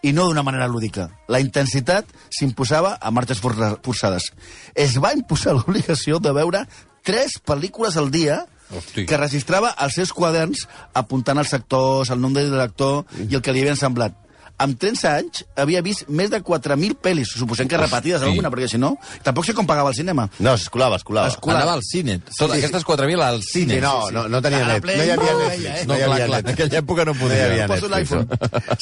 i 0.03 0.11
no 0.13 0.27
d'una 0.27 0.43
manera 0.43 0.67
lúdica. 0.67 1.09
La 1.27 1.39
intensitat 1.43 2.07
s'imposava 2.35 2.97
a 3.01 3.11
marxes 3.11 3.39
forçades. 3.41 4.29
Es 4.75 4.97
va 5.01 5.13
imposar 5.15 5.55
l'obligació 5.55 6.19
de 6.23 6.33
veure 6.35 6.65
tres 7.03 7.39
pel·lícules 7.45 7.97
al 7.97 8.11
dia 8.11 8.43
Hosti. 8.69 9.05
que 9.09 9.17
registrava 9.17 9.69
als 9.69 9.95
seus 9.97 10.13
quaderns 10.13 10.67
apuntant 10.93 11.41
els 11.41 11.53
actors, 11.57 12.11
el 12.13 12.21
nom 12.21 12.33
del 12.33 12.51
director 12.51 13.05
i 13.25 13.35
el 13.35 13.41
que 13.41 13.53
li 13.53 13.63
havien 13.65 13.79
semblat. 13.79 14.13
Amb 14.59 14.75
30 14.79 15.07
anys 15.15 15.43
havia 15.55 15.81
vist 15.81 16.05
més 16.11 16.29
de 16.29 16.41
4.000 16.43 16.97
pel·lis, 17.01 17.29
suposem 17.39 17.67
que 17.71 17.77
repetides 17.79 18.19
Hosti. 18.21 18.29
alguna, 18.33 18.49
perquè 18.51 18.67
si 18.73 18.77
no, 18.77 18.97
tampoc 19.23 19.45
sé 19.47 19.53
com 19.55 19.65
pagava 19.65 19.89
el 19.93 19.95
cinema. 19.95 20.27
No, 20.39 20.53
es 20.59 20.65
colava, 20.69 20.97
es 20.99 21.03
colava. 21.07 21.29
Es 21.31 21.37
colava. 21.37 21.61
Anava 21.61 21.77
al 21.77 21.83
cine. 21.87 22.19
Tot, 22.37 22.51
aquestes 22.51 22.83
4.000 22.85 23.23
al 23.23 23.41
cine. 23.43 23.75
Sí, 23.75 23.81
no, 23.81 24.09
no, 24.11 24.27
no 24.27 24.41
tenia 24.43 24.65
net. 24.67 24.83
No 24.83 24.91
hi 24.91 24.99
havia 24.99 25.15
no 25.15 25.23
Netflix. 25.39 25.63
veia, 25.63 25.75
eh? 25.79 25.85
No, 25.87 25.95
hi 25.95 26.03
clar, 26.03 26.11
havia 26.11 26.27
clar. 26.27 26.39
En 26.43 26.51
aquella 26.53 26.79
època 26.83 27.05
no 27.05 27.13
No 27.13 27.17
hi 27.17 27.23
podia. 27.23 27.45
havia 27.45 27.67
Poso 27.71 27.87
l'iPhone. 27.89 28.27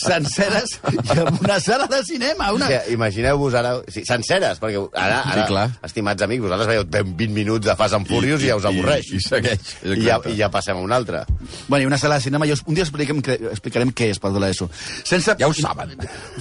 Senceres 0.02 0.74
i 0.92 1.20
amb 1.22 1.42
una 1.44 1.60
sala 1.60 1.88
de 1.92 2.02
cinema. 2.06 2.52
Una... 2.54 2.66
O 2.68 2.70
sigui, 2.74 2.94
Imagineu-vos 2.98 3.54
ara... 3.58 3.74
Sí, 3.94 4.04
senceres, 4.08 4.60
perquè 4.62 4.82
ara, 4.94 5.22
Sí, 5.24 5.32
ara 5.36 5.46
clar. 5.50 5.66
estimats 5.88 6.26
amics, 6.26 6.44
vosaltres 6.44 6.68
veieu 6.70 6.86
20 6.90 7.30
minuts 7.34 7.66
de 7.68 7.76
Fast 7.80 7.96
and 7.98 8.08
Furious 8.10 8.42
i, 8.44 8.50
ja 8.52 8.58
us 8.60 8.66
avorreix. 8.68 9.12
I, 9.14 9.20
i 9.22 9.24
segueix. 9.24 9.74
I 9.86 10.00
ja. 10.06 10.20
I 10.28 10.36
ja 10.42 10.50
passem 10.54 10.78
a 10.78 10.84
un 10.84 10.92
altre. 10.96 11.24
Bueno, 11.68 11.84
i 11.84 11.90
una 11.90 11.98
sala 12.02 12.18
de 12.20 12.26
cinema, 12.28 12.48
jo 12.50 12.58
un 12.66 12.76
dia 12.78 12.86
expliquem, 12.86 13.22
que- 13.22 13.40
explicarem 13.52 13.94
què 13.94 14.12
és, 14.14 14.20
perdó, 14.24 14.42
l'ESO. 14.44 14.70
Sense... 15.04 15.36
Ja 15.40 15.48
ho 15.50 15.54
saben. 15.68 15.98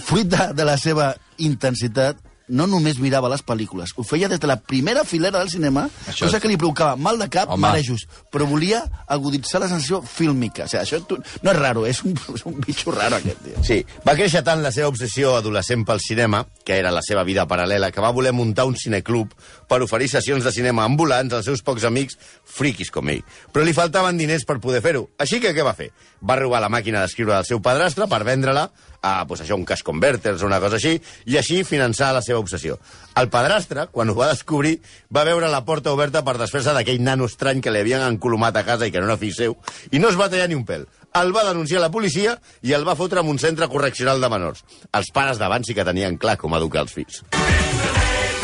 Fruit 0.06 0.26
de, 0.30 0.48
de 0.54 0.64
la 0.64 0.78
seva 0.78 1.12
intensitat, 1.38 2.16
no 2.46 2.68
només 2.70 3.00
mirava 3.02 3.26
les 3.26 3.40
pel·lícules, 3.42 3.90
ho 3.98 4.04
feia 4.06 4.28
des 4.30 4.38
de 4.38 4.46
la 4.46 4.54
primera 4.62 5.02
filera 5.02 5.40
del 5.40 5.48
cinema, 5.50 5.88
Això 6.06 6.28
cosa 6.28 6.36
és- 6.36 6.42
que 6.44 6.46
li 6.52 6.56
provocava 6.56 6.94
mal 6.94 7.18
de 7.18 7.26
cap, 7.28 7.50
Home. 7.50 7.58
marejos, 7.64 8.04
però 8.30 8.46
volia 8.46 8.84
aguditzar 9.08 9.58
la 9.60 9.66
sensació 9.66 9.98
fílmica. 10.06 10.62
O 10.62 10.68
sigui, 10.70 10.84
això 10.84 11.00
tu, 11.10 11.18
no 11.42 11.50
és 11.50 11.58
raro, 11.58 11.82
és 11.90 12.04
un, 12.06 12.14
és 12.36 12.44
un 12.46 12.60
bitxo 12.62 12.92
raro 12.94 13.16
aquest, 13.18 13.42
tio. 13.42 13.64
Sí, 13.66 13.80
va 14.06 14.14
créixer 14.14 14.44
tant 14.46 14.62
la 14.62 14.70
seva 14.70 14.86
obsessió 14.92 15.34
adolescent 15.40 15.82
pel 15.84 15.98
cinema, 15.98 16.44
que 16.64 16.78
era 16.78 16.92
la 16.94 17.02
seva 17.02 17.24
vida 17.26 17.48
paral·lela, 17.50 17.90
que 17.90 18.00
va 18.00 18.12
voler 18.14 18.30
muntar 18.32 18.68
un 18.70 18.76
cineclub 18.78 19.34
per 19.66 19.82
oferir 19.82 20.06
sessions 20.08 20.44
de 20.46 20.52
cinema 20.54 20.84
ambulants 20.86 21.34
als 21.34 21.50
seus 21.50 21.62
pocs 21.66 21.82
amics 21.90 22.14
friquis 22.44 22.92
com 22.94 23.10
ell. 23.10 23.24
Però 23.50 23.64
li 23.66 23.74
faltaven 23.74 24.16
diners 24.22 24.46
per 24.46 24.60
poder 24.62 24.84
fer-ho. 24.86 25.08
Així 25.18 25.40
que 25.42 25.50
què 25.52 25.66
va 25.66 25.74
fer? 25.74 25.90
Va 26.22 26.38
robar 26.38 26.60
la 26.62 26.70
màquina 26.70 27.02
d'escriure 27.02 27.34
del 27.34 27.44
seu 27.44 27.58
padrastre 27.60 28.06
per 28.06 28.22
vendre-la 28.22 28.70
a 29.06 29.26
pues, 29.28 29.42
això, 29.44 29.56
un 29.58 29.64
cash 29.68 29.84
converters 29.86 30.42
o 30.42 30.50
una 30.50 30.60
cosa 30.62 30.80
així, 30.80 30.96
i 31.30 31.38
així 31.38 31.62
finançar 31.64 32.12
la 32.16 32.22
seva 32.24 32.40
obsessió. 32.42 32.78
El 33.16 33.30
padrastre, 33.32 33.86
quan 33.92 34.10
ho 34.10 34.16
va 34.18 34.30
descobrir, 34.32 34.76
va 35.14 35.24
veure 35.28 35.50
la 35.52 35.64
porta 35.68 35.94
oberta 35.94 36.24
per 36.26 36.36
desfer-se 36.40 36.74
d'aquell 36.76 37.02
nano 37.06 37.30
estrany 37.30 37.62
que 37.64 37.72
li 37.72 37.82
havien 37.84 38.04
encolomat 38.06 38.58
a 38.60 38.66
casa 38.66 38.88
i 38.88 38.94
que 38.94 39.02
no 39.02 39.10
era 39.10 39.20
fill 39.20 39.34
seu, 39.36 39.56
i 39.92 40.02
no 40.02 40.12
es 40.12 40.20
va 40.20 40.30
tallar 40.32 40.50
ni 40.50 40.58
un 40.58 40.66
pèl. 40.68 40.86
El 41.16 41.32
va 41.32 41.46
denunciar 41.46 41.80
a 41.80 41.86
la 41.86 41.92
policia 41.94 42.36
i 42.66 42.74
el 42.76 42.84
va 42.84 42.98
fotre 42.98 43.22
en 43.22 43.32
un 43.32 43.40
centre 43.40 43.70
correccional 43.72 44.20
de 44.20 44.32
menors. 44.32 44.66
Els 44.92 45.10
pares 45.14 45.40
d'abans 45.40 45.66
sí 45.66 45.76
que 45.76 45.86
tenien 45.88 46.20
clar 46.20 46.36
com 46.40 46.58
educar 46.58 46.84
els 46.84 46.96
fills. 46.98 47.22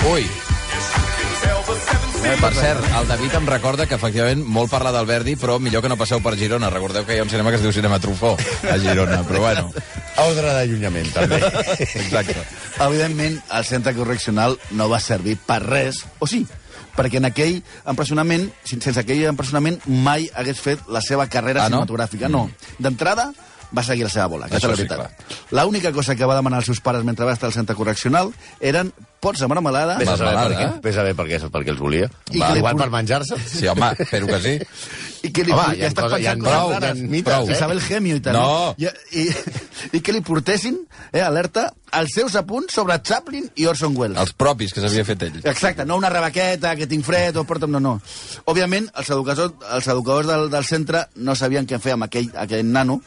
Ui. 0.08 0.28
Eh, 2.24 2.36
per 2.40 2.52
cert, 2.54 2.84
el 2.96 3.08
David 3.08 3.34
em 3.34 3.46
recorda 3.50 3.84
que 3.90 3.96
efectivament 3.98 4.44
molt 4.46 4.70
parla 4.70 4.92
d'Alberdi, 4.94 5.34
però 5.40 5.56
millor 5.60 5.82
que 5.82 5.90
no 5.90 5.96
passeu 5.98 6.20
per 6.22 6.36
Girona. 6.38 6.68
Recordeu 6.70 7.04
que 7.06 7.16
hi 7.16 7.20
ha 7.20 7.24
un 7.26 7.30
cinema 7.32 7.50
que 7.50 7.58
es 7.58 7.64
diu 7.64 7.72
Cinema 7.74 7.98
Truffaut 8.00 8.40
a 8.70 8.76
Girona, 8.78 9.22
però 9.26 9.42
bueno. 9.42 9.64
Ordre 10.22 10.52
d'allunyament, 10.54 11.10
també. 11.16 11.40
Exacte. 12.02 12.36
Evidentment, 12.86 13.40
el 13.58 13.66
centre 13.68 13.94
correccional 13.98 14.56
no 14.78 14.88
va 14.92 15.00
servir 15.02 15.36
per 15.46 15.58
res, 15.66 16.04
o 16.22 16.28
sí, 16.30 16.44
perquè 16.96 17.18
en 17.18 17.26
aquell 17.32 17.58
empresonament, 17.90 18.46
sense 18.70 18.94
aquell 19.02 19.24
empresonament, 19.32 19.80
mai 19.86 20.28
hagués 20.34 20.60
fet 20.62 20.86
la 20.94 21.02
seva 21.02 21.26
carrera 21.26 21.64
Ah, 21.66 21.68
no? 21.68 21.82
cinematogràfica. 21.82 22.30
No. 22.30 22.46
D'entrada, 22.78 23.32
va 23.76 23.82
seguir 23.86 24.04
la 24.04 24.10
seva 24.12 24.26
bola, 24.32 24.46
aquesta 24.46 24.68
Això 24.68 24.74
és 24.74 24.78
la 24.78 24.84
sí, 24.84 24.88
veritat. 24.88 25.48
L'única 25.58 25.92
cosa 25.92 26.16
que 26.16 26.26
va 26.28 26.36
demanar 26.36 26.60
als 26.62 26.66
seus 26.70 26.80
pares 26.84 27.04
mentre 27.04 27.24
va 27.28 27.32
estar 27.32 27.48
al 27.50 27.56
centre 27.56 27.76
correccional 27.78 28.32
eren 28.60 28.92
pots 29.22 29.38
de 29.38 29.46
marmelada 29.46 29.98
Vés 30.00 30.08
a 30.10 30.16
saber 30.18 30.34
per 30.34 30.56
què, 30.58 30.68
vés 30.82 30.96
a 30.96 30.98
saber 30.98 31.14
per 31.14 31.26
què, 31.28 31.38
per 31.54 31.60
què 31.62 31.70
els 31.70 31.78
volia. 31.80 32.08
I 32.34 32.40
Va, 32.42 32.48
igual 32.58 32.76
per 32.80 32.88
menjar-se. 32.90 33.38
Sí, 33.38 33.68
home, 33.70 33.92
espero 34.02 34.26
que 34.26 34.40
sí. 34.42 34.54
i 35.22 35.30
que 35.30 35.44
li, 35.46 35.52
Home, 35.54 35.62
ha 35.62 35.88
estàs 35.92 36.08
ha 36.10 36.16
pensant 36.16 36.42
prou, 36.42 36.72
coses 36.72 36.82
rares. 36.82 37.02
mites, 37.12 37.28
Prou. 37.30 37.46
eh? 37.48 37.54
Isabel 37.54 37.80
Gemio 37.84 38.16
i 38.18 38.24
tal. 38.24 38.34
No. 38.34 38.74
I, 38.82 38.88
i, 39.22 39.28
I 39.94 40.00
que 40.02 40.12
li 40.16 40.24
portessin, 40.26 40.80
eh, 41.12 41.22
alerta, 41.22 41.68
els 41.94 42.10
seus 42.16 42.34
apunts 42.40 42.74
sobre 42.74 42.98
Chaplin 43.06 43.46
i 43.62 43.68
Orson 43.70 43.94
Welles. 43.96 44.18
Els 44.18 44.34
propis 44.34 44.74
que 44.74 44.82
s'havia 44.82 45.06
fet 45.06 45.22
ell. 45.28 45.38
Exacte, 45.44 45.86
no 45.86 46.00
una 46.02 46.10
rebaqueta, 46.10 46.74
que 46.74 46.90
tinc 46.90 47.06
fred, 47.06 47.38
o 47.38 47.44
porta'm... 47.46 47.70
No, 47.70 47.78
no. 47.80 47.94
Òbviament, 48.50 48.90
els 48.98 49.10
educadors, 49.14 49.54
els 49.78 49.86
educadors 49.94 50.26
del, 50.26 50.48
del 50.50 50.66
centre 50.66 51.06
no 51.22 51.36
sabien 51.38 51.68
què 51.70 51.78
fer 51.78 51.94
amb 51.94 52.08
aquell, 52.10 52.32
aquell 52.42 52.66
nano, 52.66 52.98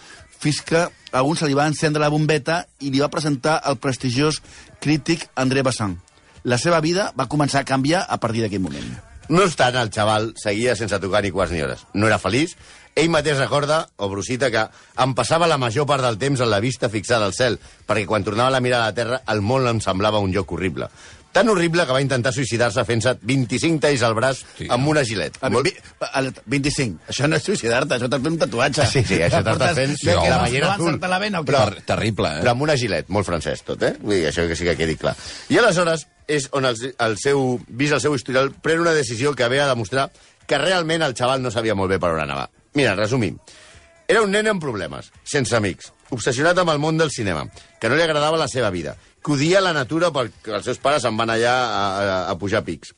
fins 0.45 0.61
que 0.61 0.77
a 0.85 0.91
algun 1.17 1.39
se 1.39 1.47
li 1.49 1.57
va 1.57 1.65
encendre 1.65 2.03
la 2.03 2.11
bombeta 2.13 2.59
i 2.85 2.91
li 2.93 3.01
va 3.01 3.09
presentar 3.09 3.57
el 3.65 3.79
prestigiós 3.81 4.43
crític 4.83 5.25
André 5.41 5.63
Bassin. 5.65 5.95
La 6.45 6.59
seva 6.61 6.81
vida 6.85 7.09
va 7.17 7.25
començar 7.31 7.63
a 7.63 7.65
canviar 7.65 8.03
a 8.05 8.19
partir 8.21 8.43
d'aquell 8.43 8.61
moment. 8.61 8.85
No 9.25 9.41
obstant, 9.41 9.73
el 9.81 9.89
xaval 9.89 10.35
seguia 10.37 10.75
sense 10.77 10.99
tocar 11.01 11.23
ni 11.25 11.31
quarts 11.33 11.55
ni 11.55 11.63
hores. 11.65 11.81
No 11.97 12.05
era 12.05 12.21
feliç. 12.21 12.53
Ell 12.95 13.09
mateix 13.09 13.39
recorda, 13.41 13.87
o 13.97 14.07
Brusita, 14.11 14.51
que 14.53 14.67
em 15.01 15.15
passava 15.17 15.49
la 15.49 15.57
major 15.57 15.87
part 15.89 16.05
del 16.05 16.19
temps 16.21 16.43
amb 16.45 16.53
la 16.53 16.61
vista 16.61 16.91
fixada 16.93 17.25
al 17.25 17.33
cel, 17.33 17.57
perquè 17.89 18.05
quan 18.05 18.23
tornava 18.23 18.53
la 18.53 18.61
mirada 18.61 18.85
a 18.85 18.93
la 18.93 18.99
terra 18.99 19.21
el 19.33 19.41
món 19.41 19.65
em 19.67 19.81
semblava 19.81 20.21
un 20.21 20.31
lloc 20.31 20.53
horrible. 20.53 20.91
Tan 21.35 21.49
horrible 21.51 21.83
que 21.83 21.91
va 21.91 21.99
intentar 21.99 22.31
suïcidar-se 22.31 22.85
fent-se 22.87 23.11
25 23.27 23.81
talls 23.83 24.03
al 24.07 24.13
braç 24.15 24.39
Sí, 24.55 24.69
amb 24.71 24.87
una 24.87 25.03
gilet. 25.03 25.35
A, 25.43 25.49
vi, 25.51 25.73
a, 25.99 26.21
25. 26.47 27.01
Això 27.11 27.27
no 27.27 27.35
és 27.35 27.43
suïcidar-te, 27.43 27.97
això 27.97 28.07
t'has 28.07 28.21
fet 28.23 28.31
un 28.31 28.37
tatuatge. 28.39 28.85
Sí, 28.87 29.03
sí, 29.03 29.17
això 29.25 29.41
t'estàs 29.43 29.75
fent 29.75 29.97
de 29.99 30.15
que 30.15 30.29
la 30.31 30.37
ballena 30.45 30.73
azul. 30.77 30.97
la 31.11 31.19
vena? 31.19 31.41
Però- 31.43 31.65
Ter 31.73 31.83
terrible, 31.91 32.31
eh? 32.37 32.41
Però 32.45 32.53
amb 32.55 32.63
una 32.63 32.77
gilet, 32.79 33.09
molt 33.11 33.27
francès 33.27 33.65
tot, 33.67 33.83
eh? 33.83 33.93
Vull 33.99 34.15
dir, 34.21 34.29
això 34.31 34.47
que 34.47 34.55
sí 34.55 34.63
que 34.63 34.77
quedi 34.79 34.95
clar. 34.95 35.15
I 35.51 35.59
aleshores 35.59 36.07
és 36.27 36.47
on 36.55 36.65
el, 36.65 36.79
el 36.97 37.17
seu, 37.19 37.59
vist 37.67 37.93
el 37.99 38.01
seu 38.01 38.15
historial, 38.15 38.53
pren 38.63 38.79
una 38.79 38.93
decisió 38.95 39.35
que 39.35 39.47
ve 39.51 39.59
a 39.61 39.67
demostrar 39.67 40.07
que 40.47 40.57
realment 40.57 41.03
el 41.03 41.13
xaval 41.17 41.41
no 41.43 41.51
sabia 41.51 41.75
molt 41.75 41.91
bé 41.91 41.99
per 41.99 42.13
on 42.15 42.23
anava. 42.23 42.47
Mira, 42.79 42.95
resumim. 42.95 43.35
Era 44.07 44.21
un 44.21 44.31
nen 44.31 44.47
amb 44.51 44.61
problemes, 44.61 45.07
sense 45.25 45.55
amics, 45.57 45.89
obsessionat 46.13 46.59
amb 46.61 46.69
el 46.75 46.79
món 46.81 46.97
del 46.99 47.09
cinema, 47.11 47.47
que 47.81 47.89
no 47.89 47.95
li 47.97 48.03
agradava 48.05 48.37
la 48.37 48.47
seva 48.51 48.69
vida, 48.69 48.93
que 49.25 49.33
odia 49.33 49.61
la 49.65 49.73
natura 49.73 50.11
perquè 50.13 50.53
els 50.59 50.67
seus 50.69 50.77
pares 50.83 51.01
se'n 51.01 51.17
van 51.17 51.31
allà 51.33 51.53
a, 51.55 51.81
a, 52.03 52.17
a 52.29 52.35
pujar 52.37 52.61
pics, 52.67 52.93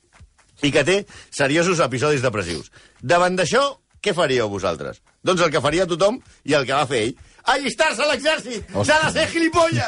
i 0.67 0.71
que 0.73 0.83
té 0.83 0.97
seriosos 1.31 1.79
episodis 1.85 2.25
depressius. 2.25 2.67
Davant 2.99 3.37
d'això, 3.39 3.63
què 4.03 4.11
faríeu 4.17 4.49
vosaltres? 4.51 4.99
Doncs 5.23 5.41
el 5.45 5.51
que 5.53 5.61
faria 5.63 5.87
tothom 5.87 6.19
i 6.47 6.53
el 6.59 6.67
que 6.67 6.75
va 6.75 6.83
fer 6.89 7.05
ell. 7.07 7.15
Allistar-se 7.47 8.03
a 8.03 8.09
l'exèrcit! 8.11 8.67
S'ha 8.83 8.97
de 9.05 9.11
ser 9.15 9.25
gilipolles! 9.31 9.87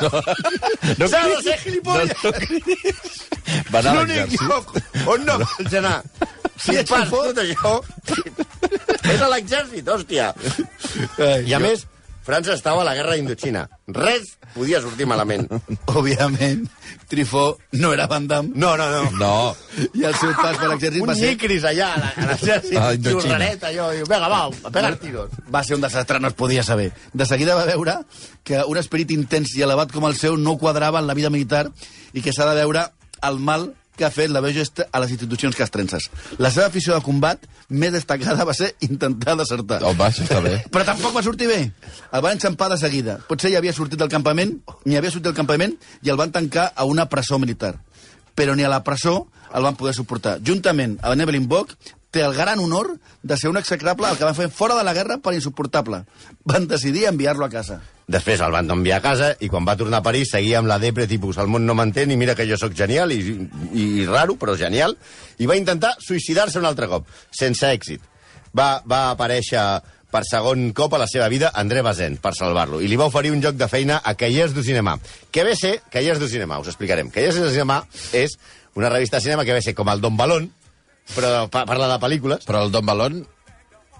no 1.00 1.08
S'ha 1.12 1.26
de 1.28 1.42
ser 1.44 1.58
gilipolles! 1.66 2.14
no, 2.24 2.32
no 2.32 2.40
cridis. 2.40 3.20
Va 3.74 3.82
anar 3.84 3.92
a 3.92 3.96
L'únic 4.00 4.16
l'exèrcit. 4.16 4.48
lloc 4.48 5.12
on 5.18 5.26
no 5.28 5.36
vols 5.44 5.76
anar. 5.82 5.98
Si 6.60 6.76
Sí, 6.76 6.84
fas 6.90 7.10
tot 7.10 7.38
això, 7.40 7.78
és 9.14 9.22
a 9.22 9.30
l'exèrcit, 9.32 9.88
hòstia. 9.88 10.34
I 11.48 11.54
a 11.56 11.60
més, 11.64 11.86
França 12.30 12.54
estava 12.54 12.84
a 12.84 12.86
la 12.86 12.94
guerra 12.94 13.16
d'Indochina. 13.16 13.64
Res 13.96 14.36
podia 14.54 14.82
sortir 14.84 15.08
malament. 15.10 15.48
Òbviament, 15.98 16.66
Trifó 17.10 17.46
no 17.80 17.94
era 17.96 18.06
Van 18.12 18.28
Damme 18.30 18.52
No, 18.54 18.76
no, 18.78 18.86
no. 18.92 19.10
No, 19.18 19.32
i 19.98 20.04
el 20.06 20.14
seu 20.20 20.34
pas 20.38 20.58
per 20.60 20.68
l'exèrcit 20.70 21.02
Un 21.02 21.10
va 21.10 21.16
ser, 21.18 21.32
nyicris 21.32 21.66
allà 21.70 21.88
a 21.96 22.28
l'exèrcit, 22.28 22.78
ah, 22.78 22.92
xurraret, 23.08 23.64
allò, 23.72 23.88
i 23.96 24.04
vinga, 24.04 24.30
va, 24.30 24.44
a 24.50 24.74
pegar 24.76 24.94
tiros. 25.02 25.34
va 25.50 25.64
ser 25.64 25.80
un 25.80 25.86
desastre, 25.88 26.20
no 26.20 26.30
es 26.30 26.38
podia 26.38 26.62
saber. 26.68 26.92
De 27.14 27.26
seguida 27.30 27.56
va 27.58 27.66
veure 27.70 27.98
que 28.44 28.62
un 28.68 28.78
esperit 28.78 29.16
intens 29.16 29.56
i 29.58 29.66
elevat 29.66 29.94
com 29.96 30.06
el 30.10 30.18
seu 30.20 30.38
no 30.38 30.58
quadrava 30.62 31.00
en 31.02 31.08
la 31.10 31.18
vida 31.18 31.32
militar 31.34 31.70
i 32.14 32.22
que 32.22 32.34
s'ha 32.36 32.46
de 32.52 32.60
veure 32.62 32.90
el 33.26 33.40
mal 33.40 33.72
que 34.00 34.08
ha 34.08 34.12
fet 34.14 34.32
la 34.32 34.42
veu 34.44 34.54
gesta 34.56 34.88
a 34.92 35.02
les 35.04 35.12
institucions 35.16 35.58
castrenses. 35.58 36.08
La 36.40 36.52
seva 36.54 36.70
afició 36.72 36.96
de 36.96 37.04
combat 37.06 37.44
més 37.70 37.92
destacada 37.94 38.48
va 38.48 38.56
ser 38.58 38.72
intentar 38.88 39.36
desertar. 39.40 39.82
home, 39.84 40.06
això 40.08 40.26
està 40.26 40.40
bé. 40.46 40.56
Però 40.74 40.86
tampoc 40.88 41.16
va 41.18 41.26
sortir 41.26 41.50
bé. 41.52 41.60
El 42.14 42.24
van 42.26 42.38
enxampar 42.38 42.72
de 42.72 42.80
seguida. 42.82 43.20
Potser 43.28 43.52
ja 43.54 43.60
havia 43.62 43.76
sortit 43.76 44.00
del 44.00 44.12
campament, 44.12 44.56
ni 44.86 44.98
havia 44.98 45.12
sortit 45.12 45.30
del 45.32 45.38
campament, 45.38 45.76
i 46.02 46.14
el 46.14 46.20
van 46.20 46.32
tancar 46.32 46.72
a 46.76 46.88
una 46.88 47.10
presó 47.12 47.40
militar. 47.42 47.76
Però 48.40 48.56
ni 48.56 48.64
a 48.64 48.72
la 48.72 48.84
presó 48.88 49.28
el 49.54 49.66
van 49.66 49.76
poder 49.76 49.96
suportar. 49.98 50.38
Juntament 50.46 50.98
amb 51.04 51.22
Evelyn 51.22 51.48
Bock, 51.50 51.76
té 52.12 52.24
el 52.26 52.34
gran 52.34 52.60
honor 52.60 52.96
de 53.22 53.38
ser 53.38 53.50
un 53.50 53.58
execrable 53.58 54.10
el 54.10 54.18
que 54.18 54.26
van 54.26 54.36
fer 54.38 54.50
fora 54.50 54.76
de 54.78 54.84
la 54.84 54.94
guerra 54.94 55.20
per 55.22 55.34
insuportable. 55.38 56.04
Van 56.44 56.68
decidir 56.68 57.06
enviar-lo 57.10 57.46
a 57.46 57.52
casa. 57.54 57.80
Després 58.10 58.42
el 58.42 58.54
van 58.56 58.72
enviar 58.74 58.98
a 58.98 59.06
casa 59.06 59.30
i 59.40 59.50
quan 59.52 59.68
va 59.68 59.78
tornar 59.78 60.00
a 60.02 60.06
París 60.06 60.32
seguia 60.34 60.58
amb 60.60 60.72
la 60.72 60.80
depre 60.82 61.06
tipus 61.08 61.38
el 61.38 61.52
món 61.52 61.68
no 61.70 61.76
m'entén 61.78 62.10
i 62.10 62.18
mira 62.18 62.34
que 62.36 62.48
jo 62.50 62.58
sóc 62.58 62.74
genial 62.74 63.14
i, 63.14 63.20
i, 63.70 63.86
i 64.02 64.08
raro, 64.10 64.40
però 64.42 64.58
genial. 64.58 64.98
I 65.38 65.46
va 65.46 65.60
intentar 65.60 65.94
suïcidar-se 66.02 66.58
un 66.60 66.66
altre 66.66 66.90
cop, 66.90 67.06
sense 67.30 67.70
èxit. 67.70 68.02
Va, 68.58 68.82
va 68.82 69.12
aparèixer 69.12 69.62
per 70.10 70.24
segon 70.26 70.72
cop 70.74 70.96
a 70.98 71.04
la 71.04 71.06
seva 71.06 71.28
vida 71.30 71.52
André 71.54 71.84
Bazin 71.86 72.16
per 72.18 72.34
salvar-lo 72.34 72.80
i 72.82 72.88
li 72.90 72.98
va 72.98 73.06
oferir 73.12 73.30
un 73.30 73.44
joc 73.44 73.60
de 73.60 73.68
feina 73.70 74.00
a 74.04 74.16
Cahiers 74.18 74.56
du 74.58 74.64
Cinema. 74.66 74.98
Que 75.30 75.46
ve 75.46 75.54
ser 75.56 75.76
Cahiers 75.94 76.18
du 76.18 76.28
Cinema, 76.28 76.58
us 76.58 76.72
explicarem. 76.74 77.12
Cahiers 77.14 77.38
du 77.38 77.52
Cinema 77.54 77.84
és 78.18 78.40
una 78.74 78.90
revista 78.90 79.18
de 79.18 79.28
cinema 79.28 79.46
que 79.46 79.54
ve 79.54 79.62
ser 79.62 79.76
com 79.78 79.90
el 79.90 80.02
Don 80.02 80.18
Balón, 80.18 80.50
però 81.16 81.50
pa- 81.50 81.66
parla 81.66 81.88
de 81.96 82.00
pel·lícules, 82.06 82.46
Però 82.46 82.64
el 82.66 82.72
Don 82.72 82.86
Balón... 82.86 83.26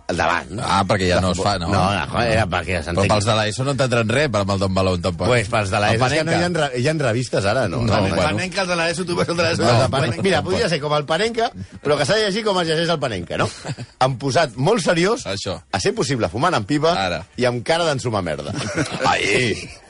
al 0.10 0.18
davant. 0.18 0.48
No? 0.58 0.64
Ah, 0.66 0.80
perquè 0.90 1.06
ja 1.12 1.20
no 1.22 1.30
es 1.36 1.38
fa, 1.38 1.52
no? 1.62 1.68
No, 1.70 1.84
no 1.94 2.22
era 2.26 2.48
perquè 2.50 2.80
Però 2.80 2.84
s'entengui. 2.88 3.10
pels 3.12 3.26
de 3.30 3.34
l'ESO 3.38 3.64
no 3.68 3.76
entendran 3.76 4.10
res 4.10 4.32
per 4.34 4.40
amb 4.42 4.52
el 4.56 4.60
Don 4.64 4.74
Balón, 4.74 5.02
tampoc. 5.04 5.28
Pues 5.30 5.48
pels 5.52 5.70
de 5.70 5.80
la 5.84 5.92
El 5.94 6.00
ESO, 6.00 6.06
és 6.08 6.14
que 6.18 6.24
no 6.26 6.32
hi 6.32 6.48
ha, 6.64 6.70
hi 6.80 6.88
ha 6.90 6.94
revistes 6.98 7.46
ara, 7.46 7.68
no? 7.70 7.84
No, 7.86 7.94
no, 7.94 8.00
bueno. 8.16 8.16
Panenca, 8.24 8.64
els 8.64 8.70
de 8.72 8.78
l'ESO, 8.80 9.06
tu 9.06 9.16
veus 9.20 9.30
el 9.30 9.38
de 9.38 9.44
l'ESO. 9.46 9.62
No, 9.68 9.76
No, 9.84 9.90
Panenca. 9.94 10.24
Mira, 10.26 10.42
podria 10.42 10.68
ser 10.68 10.80
com 10.82 10.96
el 10.98 11.06
Panenca, 11.06 11.52
però 11.84 11.96
que 12.00 12.06
s'ha 12.10 12.16
de 12.18 12.24
llegir 12.26 12.44
com 12.44 12.58
es 12.64 12.68
llegeix 12.72 12.90
el 12.90 12.98
Panenca, 13.00 13.38
no? 13.38 13.46
Han 14.02 14.18
posat 14.18 14.58
molt 14.58 14.82
seriós, 14.82 15.28
Això. 15.30 15.60
a 15.72 15.80
ser 15.80 15.94
possible 15.94 16.28
fumant 16.34 16.58
amb 16.58 16.66
pipa 16.66 16.96
Ara. 16.98 17.22
i 17.38 17.46
amb 17.46 17.62
cara 17.64 17.86
d'ensumar 17.86 18.24
merda. 18.26 18.50
Ai! 19.06 19.54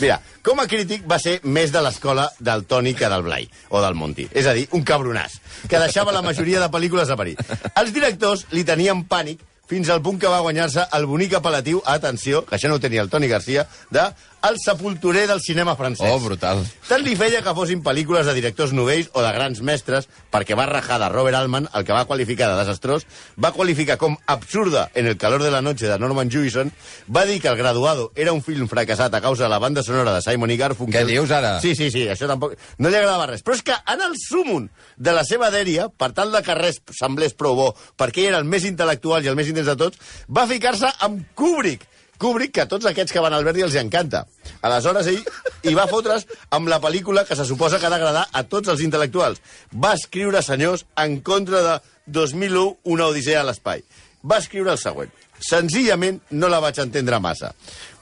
Mira, 0.00 0.20
com 0.44 0.60
a 0.60 0.66
crític 0.70 1.06
va 1.08 1.18
ser 1.22 1.38
més 1.44 1.72
de 1.74 1.82
l'escola 1.84 2.28
del 2.38 2.66
Toni 2.70 2.94
que 2.94 3.08
del 3.10 3.24
Blai, 3.26 3.48
o 3.70 3.80
del 3.82 3.96
Monti. 3.98 4.28
És 4.32 4.46
a 4.46 4.54
dir, 4.56 4.68
un 4.76 4.84
cabronàs, 4.86 5.40
que 5.68 5.80
deixava 5.80 6.14
la 6.14 6.22
majoria 6.22 6.62
de 6.62 6.70
pel·lícules 6.72 7.10
a 7.10 7.18
parir. 7.18 7.36
Els 7.74 7.92
directors 7.94 8.46
li 8.52 8.64
tenien 8.64 9.04
pànic 9.08 9.42
fins 9.68 9.88
al 9.88 10.02
punt 10.04 10.18
que 10.20 10.28
va 10.28 10.42
guanyar-se 10.44 10.84
el 10.92 11.06
bonic 11.08 11.38
apel·latiu, 11.38 11.80
atenció, 11.88 12.44
que 12.44 12.58
això 12.58 12.68
no 12.68 12.76
ho 12.76 12.82
tenia 12.82 13.02
el 13.04 13.10
Toni 13.12 13.30
Garcia, 13.30 13.64
de 13.90 14.04
el 14.48 14.58
sepulturer 14.60 15.26
del 15.30 15.40
cinema 15.40 15.74
francès. 15.76 16.06
Oh, 16.12 16.20
brutal. 16.20 16.60
Tant 16.88 17.02
li 17.04 17.16
feia 17.16 17.40
que 17.42 17.56
fossin 17.56 17.82
pel·lícules 17.84 18.28
de 18.28 18.36
directors 18.36 18.74
novells 18.76 19.08
o 19.16 19.24
de 19.24 19.32
grans 19.32 19.62
mestres, 19.64 20.08
perquè 20.32 20.56
va 20.58 20.68
rajar 20.68 21.00
de 21.00 21.08
Robert 21.08 21.38
Altman, 21.40 21.70
el 21.72 21.86
que 21.88 21.96
va 21.96 22.04
qualificar 22.04 22.50
de 22.52 22.60
desastrós, 22.60 23.08
va 23.40 23.54
qualificar 23.56 23.96
com 23.98 24.18
absurda 24.26 24.90
en 24.94 25.08
el 25.08 25.16
calor 25.16 25.42
de 25.42 25.50
la 25.50 25.62
noche 25.62 25.88
de 25.88 25.98
Norman 25.98 26.30
Jewison, 26.30 26.72
va 27.08 27.24
dir 27.24 27.40
que 27.40 27.48
El 27.54 27.56
graduado 27.56 28.10
era 28.16 28.32
un 28.32 28.42
film 28.42 28.66
fracassat 28.66 29.14
a 29.14 29.20
causa 29.20 29.44
de 29.44 29.48
la 29.48 29.60
banda 29.62 29.82
sonora 29.82 30.12
de 30.14 30.22
Simon 30.22 30.50
i 30.50 30.56
Garfunkel. 30.58 31.04
Què 31.04 31.12
dius, 31.12 31.30
ara? 31.30 31.60
Sí, 31.62 31.76
sí, 31.78 31.90
sí, 31.94 32.02
això 32.10 32.26
tampoc... 32.26 32.56
No 32.82 32.90
li 32.90 32.98
agradava 32.98 33.28
res. 33.30 33.44
Però 33.46 33.54
és 33.54 33.62
que 33.62 33.76
en 33.92 34.02
el 34.02 34.16
súmum 34.18 34.66
de 34.96 35.14
la 35.14 35.22
seva 35.28 35.52
dèria, 35.54 35.86
per 35.88 36.10
tal 36.16 36.34
de 36.34 36.42
que 36.42 36.56
res 36.58 36.80
semblés 36.98 37.36
prou 37.38 37.54
bo, 37.54 37.68
perquè 38.00 38.24
ell 38.24 38.32
era 38.32 38.42
el 38.42 38.48
més 38.50 38.66
intel·lectual 38.66 39.22
i 39.22 39.30
el 39.30 39.38
més 39.38 39.50
intens 39.52 39.70
de 39.70 39.76
tots, 39.78 40.00
va 40.26 40.48
ficar-se 40.50 40.90
amb 41.06 41.22
Kubrick. 41.38 41.86
Kubrick, 42.18 42.54
que 42.54 42.64
a 42.64 42.68
tots 42.70 42.86
aquests 42.86 43.12
que 43.12 43.22
van 43.24 43.34
al 43.34 43.44
Verdi 43.46 43.64
els 43.66 43.74
hi 43.74 43.82
encanta. 43.82 44.24
Aleshores, 44.64 45.08
ell 45.10 45.22
hi 45.64 45.74
va 45.76 45.88
fotre's 45.90 46.26
amb 46.54 46.70
la 46.70 46.80
pel·lícula 46.80 47.24
que 47.28 47.36
se 47.36 47.46
suposa 47.48 47.80
que 47.80 47.88
ha 47.88 47.92
d'agradar 47.92 48.28
a 48.32 48.44
tots 48.44 48.70
els 48.72 48.84
intel·lectuals. 48.84 49.42
Va 49.72 49.94
escriure, 49.98 50.42
senyors, 50.42 50.86
en 51.00 51.20
contra 51.26 51.62
de 51.66 51.76
2001, 52.06 52.64
una 52.94 53.10
odissea 53.10 53.42
a 53.42 53.48
l'espai. 53.48 53.84
Va 54.24 54.40
escriure 54.40 54.72
el 54.72 54.80
següent. 54.80 55.12
Senzillament 55.44 56.20
no 56.38 56.48
la 56.48 56.60
vaig 56.62 56.78
entendre 56.80 57.18
massa. 57.20 57.50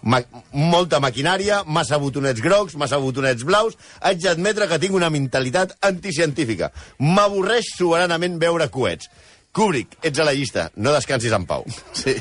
Ma 0.03 0.21
molta 0.53 1.01
maquinària, 1.03 1.63
massa 1.65 1.99
botonets 2.03 2.43
grocs, 2.45 2.77
massa 2.79 3.01
botonets 3.03 3.47
blaus... 3.47 3.79
Haig 4.03 4.21
d'admetre 4.23 4.69
que 4.71 4.79
tinc 4.83 4.95
una 4.99 5.11
mentalitat 5.15 5.77
anticientífica. 5.89 6.71
M'avorreix 6.99 7.73
soberanament 7.79 8.39
veure 8.43 8.69
coets. 8.75 9.09
Kubrick, 9.53 9.99
ets 10.01 10.17
a 10.17 10.25
la 10.25 10.33
llista, 10.33 10.71
no 10.81 10.95
descansis 10.95 11.33
en 11.37 11.45
pau. 11.45 11.67
Sí. 11.93 12.15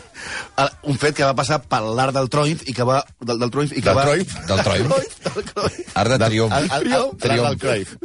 Un 0.83 0.97
fet 1.00 1.15
que 1.15 1.23
va 1.23 1.31
passar 1.38 1.61
per 1.63 1.79
l'art 1.85 2.11
del 2.17 2.27
Troif 2.33 2.65
i 2.67 2.75
que 2.75 2.83
va... 2.88 2.97
Del, 3.23 3.39
del 3.39 3.53
Troif 3.53 3.71
i 3.71 3.79
que 3.79 3.88
Del 3.88 3.95
va... 3.95 4.03
Troif? 4.09 4.33
Del 4.50 4.63
Troif? 4.67 5.13
Del 5.29 5.47
Troif. 5.53 5.93
Art 6.01 6.11
de 6.11 6.17
triomf. 6.25 6.57
El, 6.57 6.67
el, 6.75 6.89
el, 6.91 7.38
el, 7.38 7.45
el 7.53 7.59
Cruyff. 7.61 7.95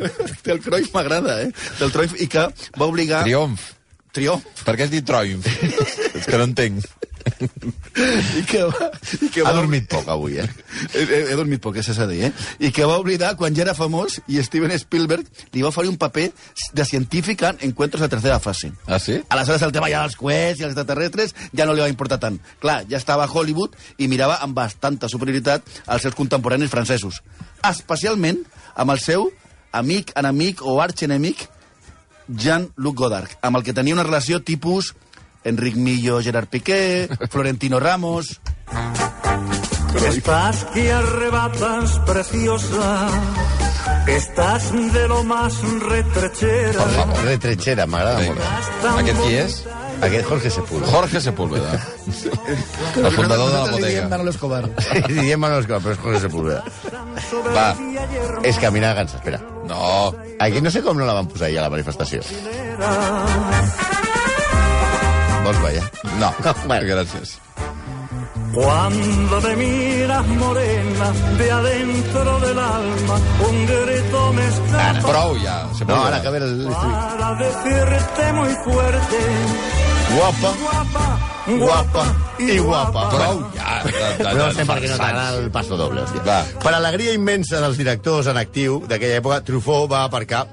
Del 0.46 0.62
Cruyff 0.62 0.92
m'agrada, 0.96 1.40
eh? 1.42 1.50
Del 1.80 1.90
Troif 1.96 2.14
i 2.22 2.30
que 2.30 2.46
va 2.78 2.86
obligar... 2.86 3.24
Triomf. 3.26 3.72
Triomf. 4.14 4.46
Per 4.62 4.76
què 4.78 4.86
has 4.86 4.94
dit 4.94 5.10
triomf? 5.10 5.50
És 6.20 6.26
que 6.28 6.38
no 6.40 6.48
entenc. 6.48 6.86
I 7.26 8.42
que 8.46 8.62
va... 8.68 8.88
I 9.18 9.28
que 9.32 9.42
Ha 9.42 9.48
va 9.48 9.54
dormit 9.56 9.88
poc 9.90 10.06
avui, 10.12 10.36
eh? 10.38 10.46
He, 10.92 11.02
he, 11.02 11.20
he 11.32 11.36
dormit 11.38 11.60
poc, 11.62 11.78
s'ha 11.82 11.94
de 12.04 12.06
dir, 12.12 12.28
eh? 12.28 12.32
I 12.68 12.70
que 12.74 12.86
va 12.86 12.98
oblidar 13.02 13.32
quan 13.38 13.54
ja 13.56 13.64
era 13.64 13.74
famós 13.76 14.20
i 14.30 14.38
Steven 14.46 14.74
Spielberg 14.78 15.26
li 15.54 15.64
va 15.64 15.72
oferir 15.72 15.90
un 15.90 15.98
paper 16.00 16.28
de 16.76 16.86
científic 16.86 17.42
en 17.48 17.58
Encuentros 17.66 18.04
de 18.04 18.10
tercera 18.12 18.38
fase. 18.40 18.70
Ah, 18.86 19.00
sí? 19.02 19.18
Aleshores 19.28 19.64
el 19.66 19.74
tema 19.74 19.90
ja 19.92 20.04
dels 20.04 20.18
coets 20.20 20.60
i 20.60 20.68
els 20.68 20.74
extraterrestres 20.74 21.34
ja 21.52 21.66
no 21.66 21.74
li 21.74 21.82
va 21.84 21.90
importar 21.90 22.20
tant. 22.22 22.38
Clar, 22.62 22.82
ja 22.90 23.00
estava 23.00 23.26
a 23.26 23.32
Hollywood 23.32 23.74
i 23.98 24.10
mirava 24.12 24.38
amb 24.44 24.56
bastanta 24.56 25.10
superioritat 25.10 25.66
els 25.86 26.06
seus 26.06 26.14
contemporanis 26.18 26.70
francesos. 26.72 27.20
Especialment 27.66 28.44
amb 28.76 28.94
el 28.94 29.02
seu 29.02 29.30
amic, 29.76 30.14
enemic 30.16 30.62
o 30.62 30.78
arxenemic 30.80 31.48
Jean-Luc 32.26 32.96
Godard, 32.98 33.36
amb 33.42 33.58
el 33.58 33.66
que 33.66 33.74
tenia 33.74 33.94
una 33.94 34.06
relació 34.06 34.40
tipus 34.42 34.94
Enric 35.46 35.76
Millo, 35.76 36.20
Gerard 36.22 36.48
Piqué, 36.48 37.08
Florentino 37.30 37.80
Ramos... 37.80 38.40
Estás 39.96 40.64
que 40.74 40.92
arrebatas, 40.92 41.98
preciosa. 42.00 43.08
Estás 44.06 44.70
de 44.92 45.08
lo 45.08 45.24
más 45.24 45.54
retrechera. 45.80 46.84
Retrechera, 47.24 47.86
m'agrada 47.86 48.20
molt. 48.26 48.42
Aquest 49.00 49.22
qui 49.22 49.34
és? 49.40 49.56
Aquest 50.04 50.28
Jorge 50.28 50.50
Sepúlveda. 50.52 50.92
Jorge 50.92 51.20
Sepúlveda. 51.24 51.72
El 53.06 53.10
fundador 53.16 53.50
de 53.50 53.56
la 53.56 53.78
li 53.80 53.94
diem. 53.94 54.08
Manolo 54.12 54.34
Escobar. 54.34 54.62
Diem 55.08 55.40
Manuel 55.40 55.64
Escobar, 55.64 55.80
però 55.82 55.96
és 55.96 56.02
Jorge 56.04 56.20
Sepúlveda. 56.26 56.62
Va. 57.56 57.68
És 58.44 58.60
caminar 58.62 58.92
Gansa, 59.00 59.22
espera. 59.22 59.40
No. 59.66 60.12
Aquí 60.38 60.60
no 60.60 60.70
sé 60.70 60.84
com 60.84 61.00
no 61.00 61.08
la 61.08 61.16
van 61.16 61.30
posar 61.32 61.48
ahir 61.48 61.62
a 61.62 61.66
la 61.66 61.72
manifestació. 61.72 62.20
Vols 65.46 65.62
ballar? 65.62 65.90
No. 66.18 66.32
Bueno. 66.66 66.86
Gràcies. 66.90 67.38
Cuando 68.52 69.40
me 69.42 69.56
miras 69.56 70.26
morena 70.26 71.12
de 71.38 71.50
adentro 71.52 72.40
del 72.40 72.58
alma, 72.58 73.16
un 73.48 73.66
grito 73.66 74.32
me 74.32 74.46
escapa 74.48 75.08
Prou, 75.08 75.36
ja. 75.38 75.68
Se 75.76 75.84
No, 75.84 76.04
ara 76.06 76.22
que 76.22 76.30
ve 76.30 76.38
el... 76.38 76.66
para 76.66 77.34
decirte 77.34 78.32
muy 78.32 78.54
fuerte, 78.64 79.18
Guapa, 80.16 80.50
guapa, 80.62 81.06
guapa 81.58 82.04
i 82.38 82.58
guapa. 82.58 83.08
Prou, 83.10 83.44
ja. 83.54 83.82
No 84.38 84.50
sé 84.54 84.64
per 84.64 84.78
què 84.82 84.88
no 84.90 84.98
t'agrada 84.98 85.38
el 85.38 85.50
passo 85.52 85.76
doble, 85.76 86.02
hòstia. 86.06 86.22
Va. 86.26 86.40
Per 86.62 86.74
alegria 86.74 87.14
immensa 87.14 87.60
dels 87.60 87.76
directors 87.78 88.30
en 88.32 88.40
actiu 88.40 88.80
d'aquella 88.88 89.20
època, 89.20 89.42
Truffaut 89.46 89.90
va 89.92 90.06
aparcar 90.08 90.46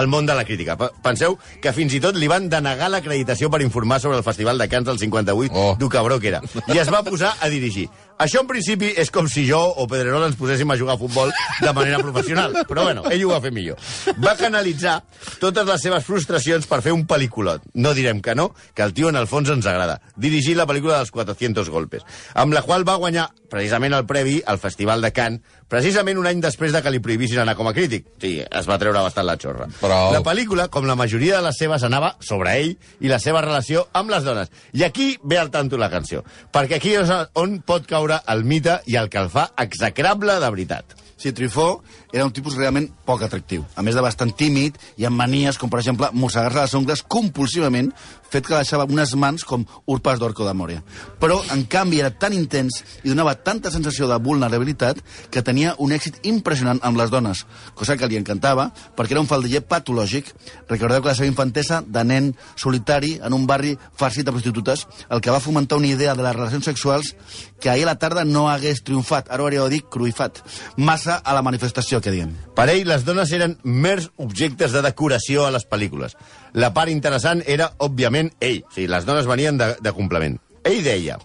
el 0.00 0.06
món 0.08 0.26
de 0.26 0.34
la 0.34 0.44
crítica. 0.44 0.76
Pe- 0.76 0.90
Penseu 1.02 1.38
que 1.62 1.72
fins 1.72 1.94
i 1.94 2.00
tot 2.00 2.16
li 2.16 2.28
van 2.28 2.48
denegar 2.52 2.88
l'acreditació 2.92 3.50
per 3.50 3.62
informar 3.62 4.00
sobre 4.00 4.18
el 4.18 4.24
Festival 4.24 4.58
de 4.58 4.68
Cants 4.68 4.86
del 4.88 4.98
58, 4.98 5.52
Oh. 5.54 5.70
oh. 5.72 5.76
du 5.78 5.88
cabró 5.88 6.18
que 6.20 6.28
era, 6.28 6.42
i 6.68 6.78
es 6.78 6.92
va 6.92 7.02
posar 7.02 7.34
a 7.40 7.48
dirigir. 7.48 7.88
Això, 8.18 8.40
en 8.40 8.46
principi, 8.48 8.88
és 8.96 9.10
com 9.12 9.26
si 9.28 9.42
jo 9.48 9.58
o 9.76 9.84
Pedrerol 9.90 10.24
ens 10.24 10.38
poséssim 10.40 10.70
a 10.72 10.76
jugar 10.80 10.94
a 10.96 11.00
futbol 11.00 11.32
de 11.60 11.72
manera 11.76 11.98
professional. 12.00 12.54
Però, 12.68 12.84
bueno, 12.88 13.02
ell 13.12 13.24
ho 13.26 13.32
va 13.34 13.40
fer 13.44 13.52
millor. 13.52 13.76
Va 14.22 14.32
canalitzar 14.40 15.02
totes 15.40 15.66
les 15.68 15.82
seves 15.84 16.04
frustracions 16.06 16.66
per 16.70 16.80
fer 16.84 16.94
un 16.96 17.04
pel·lículot. 17.06 17.66
No 17.74 17.92
direm 17.94 18.22
que 18.24 18.34
no, 18.34 18.54
que 18.74 18.82
el 18.86 18.94
tio 18.96 19.10
en 19.12 19.20
el 19.20 19.28
fons 19.28 19.50
ens 19.52 19.66
agrada. 19.68 19.98
Dirigir 20.16 20.56
la 20.56 20.64
pel·lícula 20.66 20.96
dels 21.02 21.12
400 21.12 21.68
golpes, 21.68 22.06
amb 22.34 22.56
la 22.56 22.62
qual 22.64 22.88
va 22.88 22.96
guanyar 22.96 23.28
precisament 23.50 23.94
el 23.94 24.06
previ 24.08 24.40
al 24.46 24.58
Festival 24.58 25.04
de 25.04 25.12
Cannes, 25.14 25.40
precisament 25.70 26.18
un 26.18 26.26
any 26.26 26.40
després 26.42 26.72
de 26.74 26.80
que 26.82 26.90
li 26.90 26.98
prohibissin 27.02 27.38
anar 27.42 27.54
com 27.58 27.68
a 27.68 27.74
crític. 27.74 28.06
Sí, 28.22 28.38
es 28.40 28.66
va 28.70 28.78
treure 28.78 29.02
bastant 29.04 29.26
la 29.26 29.36
xorra. 29.38 29.66
Però- 29.80 30.12
La 30.12 30.22
pel·lícula, 30.24 30.68
com 30.70 30.86
la 30.86 30.96
majoria 30.96 31.36
de 31.36 31.42
les 31.46 31.58
seves, 31.58 31.82
anava 31.86 32.16
sobre 32.20 32.56
ell 32.62 32.76
i 33.00 33.08
la 33.12 33.18
seva 33.22 33.42
relació 33.44 33.86
amb 33.92 34.10
les 34.10 34.24
dones. 34.24 34.50
I 34.72 34.84
aquí 34.84 35.18
ve 35.22 35.38
al 35.38 35.50
tanto 35.50 35.76
la 35.78 35.90
canció, 35.90 36.24
perquè 36.52 36.76
aquí 36.80 36.94
és 36.96 37.10
on 37.34 37.60
pot 37.66 37.86
caure 37.86 38.05
el 38.12 38.44
mite 38.44 38.80
i 38.86 38.96
el 39.00 39.10
que 39.10 39.18
el 39.22 39.30
fa 39.32 39.50
execrable 39.58 40.38
de 40.42 40.50
veritat. 40.50 41.05
Sí, 41.16 41.32
Trifó 41.32 41.82
era 42.12 42.26
un 42.26 42.32
tipus 42.32 42.58
realment 42.58 42.90
poc 43.08 43.22
atractiu. 43.24 43.62
A 43.72 43.80
més 43.80 43.96
de 43.96 44.02
bastant 44.04 44.34
tímid 44.36 44.76
i 45.00 45.06
amb 45.08 45.16
manies, 45.16 45.56
com 45.56 45.70
per 45.72 45.80
exemple 45.80 46.10
mossegar-se 46.12 46.60
les 46.60 46.74
ungles 46.76 47.02
compulsivament, 47.08 47.88
fet 48.28 48.44
que 48.44 48.56
deixava 48.56 48.84
unes 48.90 49.14
mans 49.16 49.44
com 49.46 49.62
urpes 49.88 50.18
d'orco 50.20 50.44
de 50.44 50.52
Mòria. 50.52 50.82
Però, 51.22 51.38
en 51.54 51.62
canvi, 51.70 52.00
era 52.02 52.10
tan 52.10 52.34
intens 52.36 52.82
i 53.04 53.08
donava 53.08 53.36
tanta 53.46 53.70
sensació 53.72 54.10
de 54.10 54.18
vulnerabilitat 54.20 55.00
que 55.32 55.44
tenia 55.46 55.72
un 55.80 55.94
èxit 55.96 56.18
impressionant 56.28 56.82
amb 56.84 57.00
les 57.00 57.12
dones, 57.12 57.44
cosa 57.78 57.96
que 57.96 58.08
li 58.10 58.18
encantava 58.20 58.68
perquè 58.96 59.16
era 59.16 59.22
un 59.22 59.30
faldiller 59.30 59.62
patològic. 59.64 60.32
Recordeu 60.68 61.00
que 61.00 61.12
la 61.12 61.16
seva 61.16 61.30
infantesa, 61.30 61.80
de 61.86 62.04
nen 62.04 62.32
solitari 62.60 63.14
en 63.24 63.32
un 63.32 63.46
barri 63.46 63.76
farcit 63.96 64.26
de 64.26 64.34
prostitutes, 64.34 64.84
el 65.08 65.22
que 65.24 65.32
va 65.32 65.40
fomentar 65.40 65.78
una 65.78 65.92
idea 65.94 66.16
de 66.18 66.26
les 66.26 66.36
relacions 66.36 66.66
sexuals 66.66 67.14
que 67.60 67.70
ahir 67.70 67.86
a 67.86 67.94
la 67.94 67.98
tarda 68.00 68.26
no 68.26 68.50
hagués 68.50 68.82
triomfat, 68.84 69.30
ara 69.30 69.46
hauria 69.46 69.64
de 69.64 69.78
dir 69.78 69.84
cruifat, 69.88 70.42
massa 70.76 71.05
a 71.08 71.34
la 71.36 71.42
manifestació, 71.46 72.00
que 72.02 72.12
diem. 72.14 72.32
Per 72.56 72.68
ell, 72.72 72.86
les 72.88 73.04
dones 73.06 73.32
eren 73.32 73.56
mers 73.64 74.10
objectes 74.22 74.74
de 74.74 74.82
decoració 74.84 75.46
a 75.46 75.52
les 75.54 75.66
pel·lícules. 75.68 76.16
La 76.54 76.72
part 76.76 76.92
interessant 76.92 77.42
era, 77.46 77.72
òbviament, 77.78 78.32
ell. 78.40 78.62
O 78.66 78.74
sigui, 78.74 78.90
les 78.92 79.06
dones 79.08 79.28
venien 79.28 79.58
de, 79.60 79.72
de 79.80 79.94
complement. 79.96 80.38
Ell 80.66 80.82
deia, 80.84 81.18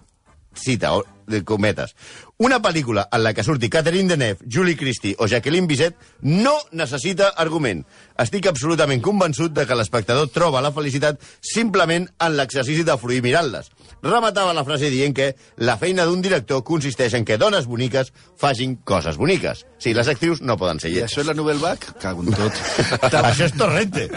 cita, 0.53 0.93
de 1.31 1.43
cometes, 1.47 1.95
una 2.41 2.57
pel·lícula 2.57 3.03
en 3.13 3.21
la 3.21 3.36
que 3.38 3.43
surti 3.45 3.69
Catherine 3.69 4.10
Deneuve, 4.10 4.48
Julie 4.50 4.75
Christie 4.75 5.13
o 5.19 5.27
Jacqueline 5.29 5.67
Bisset 5.69 5.95
no 6.25 6.55
necessita 6.74 7.27
argument. 7.38 7.83
Estic 8.17 8.48
absolutament 8.50 9.03
convençut 9.05 9.53
de 9.53 9.67
que 9.69 9.77
l'espectador 9.77 10.31
troba 10.33 10.63
la 10.65 10.71
felicitat 10.74 11.21
simplement 11.38 12.07
en 12.17 12.36
l'exercici 12.38 12.81
de 12.88 12.98
fruir 12.98 13.21
mirant-les. 13.21 13.69
Rematava 14.01 14.55
la 14.57 14.65
frase 14.65 14.89
dient 14.89 15.13
que 15.13 15.36
la 15.62 15.77
feina 15.77 16.07
d'un 16.10 16.25
director 16.25 16.63
consisteix 16.65 17.13
en 17.13 17.29
que 17.29 17.38
dones 17.38 17.69
boniques 17.69 18.10
facin 18.41 18.79
coses 18.83 19.21
boniques. 19.21 19.65
Sí, 19.77 19.93
les 19.93 20.10
actrius 20.10 20.41
no 20.41 20.57
poden 20.57 20.81
ser 20.81 20.89
I 20.89 20.95
lletges. 20.95 21.12
això 21.12 21.21
és 21.21 21.29
la 21.29 21.38
Nouvelle 21.38 21.62
Vague? 21.62 21.93
Cago 22.01 22.25
en 22.25 22.33
tot. 22.33 22.62
Això 23.21 23.45
és 23.45 23.53
torrente. 23.53 24.10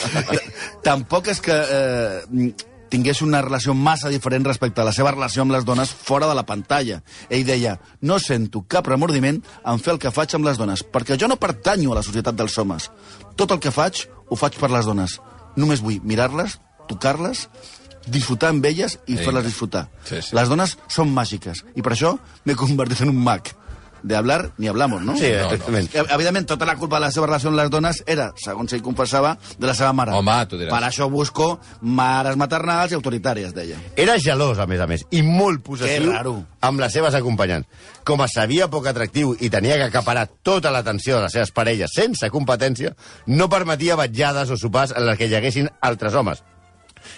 Tampoc 0.88 1.28
és 1.28 1.44
que 1.44 1.52
eh, 1.52 2.52
tingués 2.92 3.22
una 3.24 3.40
relació 3.40 3.72
massa 3.72 4.10
diferent 4.12 4.44
respecte 4.44 4.82
a 4.82 4.84
la 4.84 4.92
seva 4.92 5.14
relació 5.14 5.46
amb 5.46 5.54
les 5.54 5.64
dones 5.64 5.90
fora 5.92 6.28
de 6.28 6.36
la 6.36 6.44
pantalla. 6.48 7.00
Ell 7.32 7.46
deia, 7.48 7.78
no 8.04 8.18
sento 8.20 8.66
cap 8.68 8.88
remordiment 8.90 9.40
en 9.40 9.80
fer 9.80 9.94
el 9.94 10.00
que 10.02 10.12
faig 10.12 10.36
amb 10.36 10.48
les 10.48 10.60
dones, 10.60 10.84
perquè 10.84 11.16
jo 11.20 11.30
no 11.30 11.40
pertanyo 11.40 11.94
a 11.94 12.00
la 12.00 12.04
societat 12.04 12.36
dels 12.36 12.58
homes. 12.60 12.90
Tot 13.36 13.54
el 13.54 13.62
que 13.64 13.72
faig, 13.72 14.04
ho 14.28 14.36
faig 14.36 14.58
per 14.60 14.70
les 14.74 14.88
dones. 14.88 15.16
Només 15.56 15.80
vull 15.84 16.02
mirar-les, 16.04 16.58
tocar-les, 16.90 17.46
disfrutar 18.12 18.50
amb 18.52 18.64
elles 18.66 18.98
i 19.06 19.16
fer-les 19.16 19.46
disfrutar. 19.46 19.86
Sí, 20.04 20.20
sí. 20.20 20.36
Les 20.36 20.52
dones 20.52 20.76
són 20.90 21.12
màgiques, 21.14 21.64
i 21.74 21.84
per 21.84 21.94
això 21.94 22.16
m'he 22.44 22.58
convertit 22.58 23.04
en 23.06 23.14
un 23.14 23.24
mag. 23.24 23.54
De 24.02 24.16
hablar 24.16 24.52
ni 24.58 24.68
hablamos, 24.68 25.02
no? 25.02 25.16
Sí, 25.16 25.26
exactament. 25.26 25.88
Eh, 25.94 26.02
Evidentment, 26.10 26.46
tota 26.46 26.66
la 26.66 26.76
culpa 26.76 26.96
de 26.96 27.06
la 27.06 27.10
seva 27.14 27.26
relació 27.26 27.50
amb 27.52 27.58
les 27.60 27.70
dones 27.70 28.02
era, 28.06 28.32
segons 28.36 28.72
ell 28.72 28.82
confessava, 28.82 29.36
de 29.58 29.66
la 29.66 29.74
seva 29.78 29.92
mare. 29.92 30.12
Home, 30.18 30.34
tu 30.50 30.58
diràs. 30.58 30.72
Per 30.74 30.88
això 30.88 31.08
busco 31.10 31.60
mares 31.80 32.36
maternals 32.36 32.92
i 32.92 32.98
autoritàries, 32.98 33.54
deia. 33.54 33.78
Era 33.96 34.18
gelós, 34.18 34.58
a 34.58 34.66
més 34.66 34.80
a 34.80 34.86
més, 34.90 35.06
i 35.10 35.22
molt 35.22 35.62
possessiu 35.62 36.12
amb 36.62 36.80
les 36.80 36.92
seves 36.92 37.14
acompanyants. 37.14 37.66
Com 38.04 38.22
es 38.24 38.34
sabia 38.34 38.68
poc 38.70 38.86
atractiu 38.90 39.36
i 39.38 39.50
tenia 39.50 39.76
que 39.78 39.90
acaparar 39.90 40.28
tota 40.42 40.70
l'atenció 40.74 41.16
de 41.16 41.26
les 41.28 41.32
seves 41.32 41.52
parelles 41.54 41.92
sense 41.94 42.30
competència, 42.30 42.94
no 43.26 43.48
permetia 43.48 43.96
vetjades 43.96 44.50
o 44.50 44.56
sopars 44.58 44.94
en 44.96 45.06
les 45.06 45.18
que 45.18 45.28
hi 45.30 45.36
haguessin 45.38 45.70
altres 45.80 46.14
homes. 46.14 46.42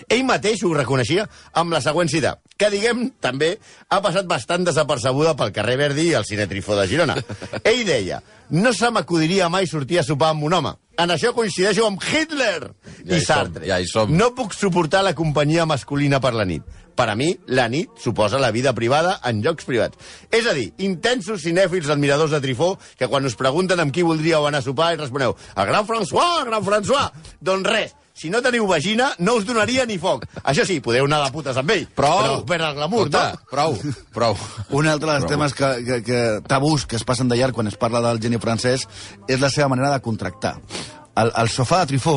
Ell 0.08 0.24
mateix 0.28 0.62
ho 0.64 0.72
reconeixia 0.74 1.26
amb 1.60 1.74
la 1.74 1.80
següent 1.84 2.10
cita, 2.12 2.36
que, 2.56 2.70
diguem, 2.70 3.08
també 3.20 3.54
ha 3.88 4.00
passat 4.04 4.28
bastant 4.30 4.64
desapercebuda 4.66 5.34
pel 5.38 5.52
carrer 5.56 5.76
Verdi 5.80 6.10
i 6.10 6.14
el 6.18 6.26
Cine 6.28 6.46
Trifó 6.50 6.76
de 6.78 6.86
Girona. 6.90 7.16
Ell 7.64 7.84
deia, 7.88 8.22
no 8.50 8.72
se 8.76 8.90
m'acudiria 8.90 9.48
mai 9.52 9.66
sortir 9.66 10.00
a 10.00 10.06
sopar 10.06 10.34
amb 10.34 10.44
un 10.46 10.56
home. 10.60 10.74
En 11.00 11.10
això 11.10 11.32
coincideixo 11.34 11.88
amb 11.88 12.02
Hitler 12.06 12.70
Ja 13.02 13.16
i 13.16 13.16
hi 13.16 13.24
som, 13.24 13.26
Sartre. 13.26 13.66
ja 13.66 13.80
hi 13.82 13.88
som. 13.90 14.12
No 14.14 14.30
puc 14.36 14.54
suportar 14.54 15.02
la 15.02 15.14
companyia 15.18 15.66
masculina 15.66 16.20
per 16.22 16.34
la 16.36 16.44
nit. 16.46 16.62
Per 16.94 17.08
a 17.10 17.16
mi, 17.18 17.32
la 17.50 17.64
nit 17.66 17.90
suposa 17.98 18.38
la 18.38 18.52
vida 18.54 18.70
privada 18.76 19.16
en 19.26 19.40
llocs 19.42 19.66
privats. 19.66 19.98
És 20.30 20.46
a 20.46 20.52
dir, 20.54 20.68
intensos 20.86 21.42
cinèfils 21.42 21.90
admiradors 21.90 22.30
de 22.30 22.38
Trifó 22.44 22.76
que 22.94 23.08
quan 23.10 23.26
us 23.26 23.34
pregunten 23.34 23.82
amb 23.82 23.90
qui 23.90 24.06
voldríeu 24.06 24.46
anar 24.46 24.62
a 24.62 24.66
sopar 24.68 24.92
i 24.94 25.00
responeu 25.00 25.34
el 25.34 25.66
gran 25.66 25.88
François, 25.88 26.38
el 26.44 26.52
gran 26.52 26.62
François. 26.62 27.10
Doncs 27.42 27.66
res, 27.66 27.96
si 28.14 28.30
no 28.30 28.38
teniu 28.42 28.66
vagina, 28.70 29.08
no 29.18 29.34
us 29.34 29.44
donaria 29.46 29.84
ni 29.90 29.96
foc. 29.98 30.22
Això 30.46 30.62
sí, 30.66 30.78
podeu 30.80 31.08
anar 31.08 31.18
de 31.24 31.32
putes 31.34 31.56
amb 31.58 31.72
ell. 31.74 31.82
Prou! 31.98 32.20
Però 32.22 32.36
per 32.46 32.60
al 32.62 32.76
glamour, 32.76 33.10
no? 33.10 33.22
Prou, 33.50 33.74
prou. 34.14 34.38
Un 34.78 34.86
altre 34.86 35.10
dels 35.10 35.26
Prou. 35.26 35.32
temes 35.34 35.56
que, 35.58 35.70
que, 35.88 35.98
que, 36.06 36.20
tabús 36.46 36.86
que 36.86 36.94
es 36.96 37.04
passen 37.04 37.28
de 37.28 37.40
llarg 37.40 37.56
quan 37.58 37.66
es 37.66 37.76
parla 37.80 38.04
del 38.06 38.22
geni 38.22 38.38
francès 38.38 38.86
és 39.26 39.42
la 39.42 39.50
seva 39.50 39.68
manera 39.74 39.90
de 39.96 40.00
contractar. 40.04 40.54
El, 41.18 41.34
el 41.34 41.50
sofà 41.50 41.82
de 41.82 41.90
Trifó, 41.94 42.16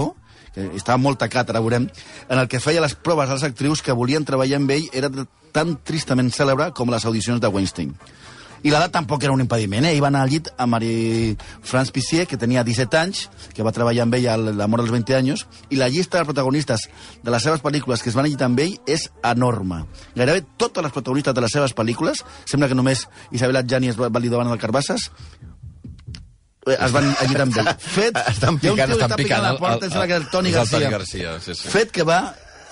que 0.53 0.69
estava 0.77 1.01
molt 1.01 1.19
tacat, 1.21 1.49
ara 1.49 1.61
veurem, 1.65 1.89
en 2.29 2.37
el 2.37 2.47
que 2.49 2.61
feia 2.61 2.81
les 2.85 2.93
proves 2.93 3.33
als 3.33 3.45
actrius 3.45 3.81
que 3.81 3.97
volien 3.97 4.25
treballar 4.25 4.61
amb 4.61 4.77
ell 4.77 4.87
era 4.93 5.09
tan 5.53 5.79
tristament 5.81 6.29
cèlebre 6.29 6.69
com 6.77 6.93
les 6.93 7.05
audicions 7.09 7.41
de 7.41 7.49
Weinstein. 7.49 7.97
I 8.63 8.71
l'edat 8.73 8.91
tampoc 8.91 9.21
era 9.23 9.31
un 9.33 9.41
impediment, 9.43 9.85
eh? 9.85 9.91
Ell 9.93 10.01
va 10.01 10.07
anar 10.09 10.23
al 10.25 10.29
llit 10.31 10.47
a 10.57 10.65
Marie-France 10.65 11.91
Pissier, 11.93 12.25
que 12.27 12.37
tenia 12.41 12.63
17 12.63 12.97
anys, 12.97 13.27
que 13.53 13.63
va 13.63 13.71
treballar 13.75 14.03
amb 14.07 14.15
ell 14.17 14.27
a 14.31 14.37
l'amor 14.37 14.81
dels 14.81 14.91
20 14.95 15.15
anys, 15.17 15.45
i 15.69 15.77
la 15.79 15.89
llista 15.89 16.17
de 16.19 16.25
protagonistes 16.25 16.87
de 17.23 17.31
les 17.31 17.43
seves 17.43 17.61
pel·lícules 17.63 18.01
que 18.03 18.09
es 18.09 18.15
van 18.17 18.25
llit 18.25 18.41
amb 18.41 18.59
ell 18.59 18.77
és 18.87 19.09
enorme. 19.23 19.83
Gairebé 20.15 20.43
totes 20.57 20.83
les 20.83 20.91
protagonistes 20.95 21.33
de 21.37 21.41
les 21.45 21.51
seves 21.51 21.75
pel·lícules, 21.75 22.23
sembla 22.45 22.67
que 22.71 22.75
només 22.79 23.07
Isabel 23.31 23.61
Adjani 23.61 23.89
es 23.93 23.99
va 23.99 24.09
davant 24.09 24.49
del 24.49 24.59
Carbasses, 24.59 25.11
eh, 26.67 26.77
es 26.79 26.91
van 26.91 27.07
allitar 27.21 27.45
amb 27.47 27.57
ell. 27.61 27.69
Fet, 27.97 28.17
Estan 28.33 28.57
picant, 28.59 28.91
estan 28.97 29.13
picant 29.15 29.43
la 29.45 29.53
porta, 29.57 29.85
el- 29.87 30.11
el 30.17 30.27
Toni 30.33 30.49
és 30.49 30.55
el 30.55 30.59
Garcia. 30.65 30.79
Toni 30.79 30.91
Garcia, 30.97 31.39
sí, 31.39 31.55
sí. 31.55 31.69
Fet 31.69 31.91
que 31.95 32.03
va 32.03 32.19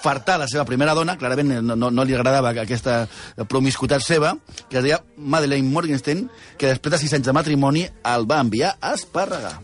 fartar 0.06 0.38
la 0.41 0.50
seva 0.52 0.65
primera 0.70 0.94
dona, 0.98 1.18
clarament 1.18 1.56
no, 1.65 1.76
no, 1.76 1.89
no 1.89 2.06
li 2.06 2.15
agradava 2.15 2.54
aquesta 2.62 3.06
promiscuitat 3.50 4.06
seva, 4.06 4.36
que 4.70 4.80
es 4.80 4.86
deia 4.86 5.02
Madeleine 5.18 5.72
Morgenstern, 5.72 6.28
que 6.60 6.70
després 6.74 6.94
de 6.94 7.02
sis 7.02 7.15
anys 7.18 7.30
de 7.30 7.36
matrimoni 7.36 7.88
el 8.13 8.28
va 8.30 8.41
enviar 8.46 8.76
a 8.80 8.94
esparregar. 8.98 9.58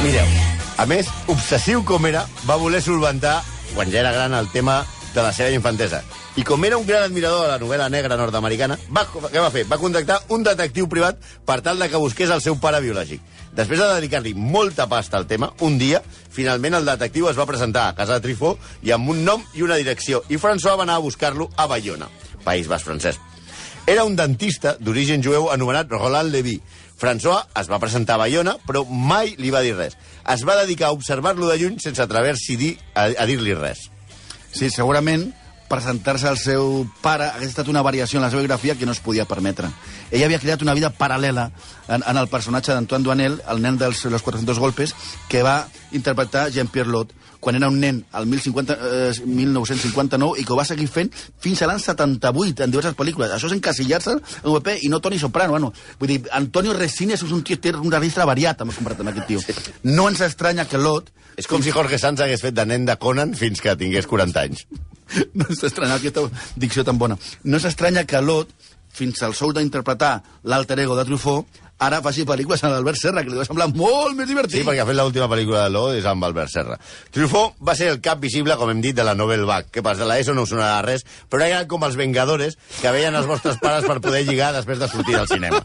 Mireu, 0.00 0.30
a 0.80 0.86
més, 0.88 1.10
obsessiu 1.28 1.84
com 1.84 2.06
era, 2.08 2.24
va 2.48 2.56
voler 2.56 2.80
solventar, 2.80 3.42
quan 3.74 3.92
ja 3.92 4.00
era 4.00 4.14
gran, 4.16 4.32
el 4.32 4.48
tema 4.54 4.80
de 5.14 5.22
la 5.22 5.32
seva 5.32 5.50
infantesa. 5.54 6.02
I 6.36 6.44
com 6.46 6.64
era 6.64 6.78
un 6.78 6.86
gran 6.86 7.02
admirador 7.02 7.44
de 7.44 7.52
la 7.52 7.58
novel·la 7.58 7.88
negra 7.90 8.16
nord-americana, 8.16 8.78
va, 8.94 9.04
què 9.10 9.40
va 9.40 9.50
fer? 9.50 9.64
Va 9.70 9.80
contactar 9.80 10.20
un 10.34 10.44
detectiu 10.46 10.88
privat 10.88 11.18
per 11.46 11.60
tal 11.66 11.78
de 11.78 11.88
que 11.90 12.00
busqués 12.00 12.30
el 12.30 12.42
seu 12.44 12.58
pare 12.62 12.80
biològic. 12.84 13.22
Després 13.56 13.80
de 13.80 13.88
dedicar-li 13.96 14.34
molta 14.34 14.86
pasta 14.86 15.18
al 15.18 15.26
tema, 15.26 15.50
un 15.66 15.78
dia, 15.78 16.02
finalment 16.30 16.78
el 16.78 16.86
detectiu 16.86 17.26
es 17.30 17.38
va 17.38 17.48
presentar 17.50 17.88
a 17.88 17.96
casa 17.98 18.18
de 18.18 18.28
Trifó 18.28 18.54
i 18.86 18.94
amb 18.94 19.10
un 19.10 19.24
nom 19.26 19.42
i 19.58 19.66
una 19.66 19.78
direcció, 19.80 20.22
i 20.30 20.38
François 20.38 20.78
va 20.78 20.86
anar 20.86 21.00
a 21.00 21.04
buscar-lo 21.04 21.50
a 21.56 21.66
Bayona, 21.66 22.08
País 22.44 22.70
Basc 22.70 22.86
francès. 22.86 23.18
Era 23.90 24.04
un 24.06 24.14
dentista 24.14 24.76
d'origen 24.78 25.24
jueu 25.24 25.48
anomenat 25.50 25.90
Roland 25.90 26.30
Levy. 26.30 26.60
François 27.00 27.48
es 27.58 27.66
va 27.66 27.80
presentar 27.82 28.14
a 28.14 28.22
Bayona, 28.22 28.54
però 28.66 28.84
mai 28.86 29.34
li 29.40 29.50
va 29.50 29.64
dir 29.64 29.74
res. 29.74 29.96
Es 30.30 30.44
va 30.46 30.60
dedicar 30.60 30.90
a 30.90 30.94
observar-lo 30.94 31.48
de 31.48 31.56
lluny 31.58 31.80
sense 31.82 32.02
atrever-s'hi 32.04 32.76
a, 32.94 33.08
a 33.10 33.26
dir-li 33.26 33.56
res. 33.56 33.88
Sí, 34.52 34.70
segurament 34.70 35.30
presentar-se 35.70 36.26
al 36.26 36.38
seu 36.40 36.82
pare 36.98 37.28
hagués 37.30 37.52
estat 37.52 37.68
una 37.70 37.84
variació 37.86 38.18
en 38.18 38.24
la 38.24 38.30
seva 38.32 38.42
biografia 38.42 38.74
que 38.74 38.86
no 38.88 38.92
es 38.92 38.98
podia 38.98 39.24
permetre. 39.30 39.68
Ella 40.10 40.26
havia 40.26 40.40
creat 40.42 40.64
una 40.66 40.74
vida 40.74 40.90
paral·lela 40.90 41.52
en, 41.86 42.02
en 42.02 42.18
el 42.18 42.26
personatge 42.28 42.74
d'Antoine 42.74 43.06
Duanel, 43.06 43.38
el 43.46 43.62
nen 43.62 43.78
dels 43.78 44.02
los 44.10 44.26
400 44.26 44.58
golpes, 44.58 44.96
que 45.30 45.44
va 45.46 45.68
interpretar 45.92 46.48
Jean-Pierre 46.50 46.90
Lot 46.90 47.14
quan 47.40 47.56
era 47.56 47.68
un 47.68 47.80
nen 47.80 48.02
al 48.12 48.26
1050, 48.28 48.76
eh, 48.76 49.12
1959 49.24 50.40
i 50.40 50.44
que 50.44 50.52
ho 50.52 50.58
va 50.58 50.66
seguir 50.68 50.88
fent 50.92 51.10
fins 51.40 51.62
a 51.62 51.70
l'any 51.70 51.80
78 51.80 52.64
en 52.64 52.74
diverses 52.74 52.96
pel·lícules. 52.96 53.32
Això 53.34 53.48
és 53.48 53.56
encasillar-se 53.56 54.16
en 54.16 54.50
UP 54.52 54.68
i 54.80 54.92
no 54.92 55.00
Toni 55.00 55.18
Soprano. 55.18 55.56
Bueno, 55.56 55.72
vull 55.98 56.12
dir, 56.14 56.20
Antonio 56.36 56.76
Resines 56.76 57.24
és 57.24 57.32
un 57.32 57.42
tio 57.42 57.58
té 57.58 57.72
un 57.74 57.90
registre 57.90 58.28
variat 58.28 58.60
amb 58.60 58.76
comparat 58.76 59.00
amb 59.00 59.14
aquest 59.14 59.26
tio. 59.26 59.40
No 59.88 60.08
ens 60.08 60.20
estranya 60.20 60.68
que 60.68 60.78
Lot 60.78 61.10
És 61.40 61.46
com 61.48 61.62
si 61.64 61.72
Jorge 61.72 61.96
Sanz 61.96 62.20
hagués 62.20 62.42
fet 62.42 62.52
de 62.52 62.66
nen 62.68 62.84
de 62.84 62.96
Conan 63.00 63.30
fins 63.38 63.62
que 63.64 63.72
tingués 63.78 64.04
40 64.10 64.42
anys. 64.42 64.66
no 65.38 65.46
s'estranya 65.48 65.98
aquesta 65.98 66.26
dicció 66.60 66.84
tan 66.84 66.98
bona. 66.98 67.16
No 67.44 67.60
s'estranya 67.62 68.04
que 68.08 68.20
Lot, 68.22 68.52
fins 68.92 69.22
al 69.22 69.36
sou 69.38 69.54
d'interpretar 69.54 70.18
l'alter 70.50 70.80
ego 70.84 70.98
de 70.98 71.06
Truffaut, 71.08 71.60
ara 71.80 72.00
faci 72.04 72.26
pel·lícules 72.28 72.60
amb 72.64 72.74
l'Albert 72.74 72.98
Serra, 73.00 73.22
que 73.24 73.32
li 73.32 73.38
va 73.40 73.46
semblar 73.48 73.70
molt 73.72 74.16
més 74.18 74.28
divertit. 74.28 74.58
Sí, 74.60 74.64
perquè 74.66 74.82
ha 74.82 74.86
fet 74.88 74.98
l'última 74.98 75.28
pel·lícula 75.32 75.62
de 75.64 75.70
Lo 75.72 75.86
és 75.96 76.04
amb 76.08 76.24
Albert 76.28 76.52
Serra. 76.52 76.76
Truffaut 77.14 77.56
va 77.64 77.74
ser 77.78 77.88
el 77.94 78.00
cap 78.04 78.20
visible, 78.20 78.56
com 78.60 78.68
hem 78.72 78.82
dit, 78.84 78.94
de 78.96 79.04
la 79.06 79.14
Novel 79.16 79.46
Vague. 79.48 79.70
Que 79.72 79.82
pas 79.82 79.96
de 79.98 80.04
l'ESO 80.08 80.34
no 80.36 80.44
us 80.44 80.52
sonarà 80.52 80.82
res, 80.84 81.06
però 81.32 81.46
eren 81.46 81.64
com 81.70 81.84
els 81.88 81.96
Vengadores 81.96 82.58
que 82.82 82.92
veien 82.92 83.16
els 83.16 83.26
vostres 83.30 83.56
pares 83.62 83.86
per 83.88 83.96
poder 84.04 84.22
lligar 84.28 84.52
després 84.52 84.78
de 84.78 84.88
sortir 84.92 85.16
del 85.16 85.28
cinema. 85.30 85.62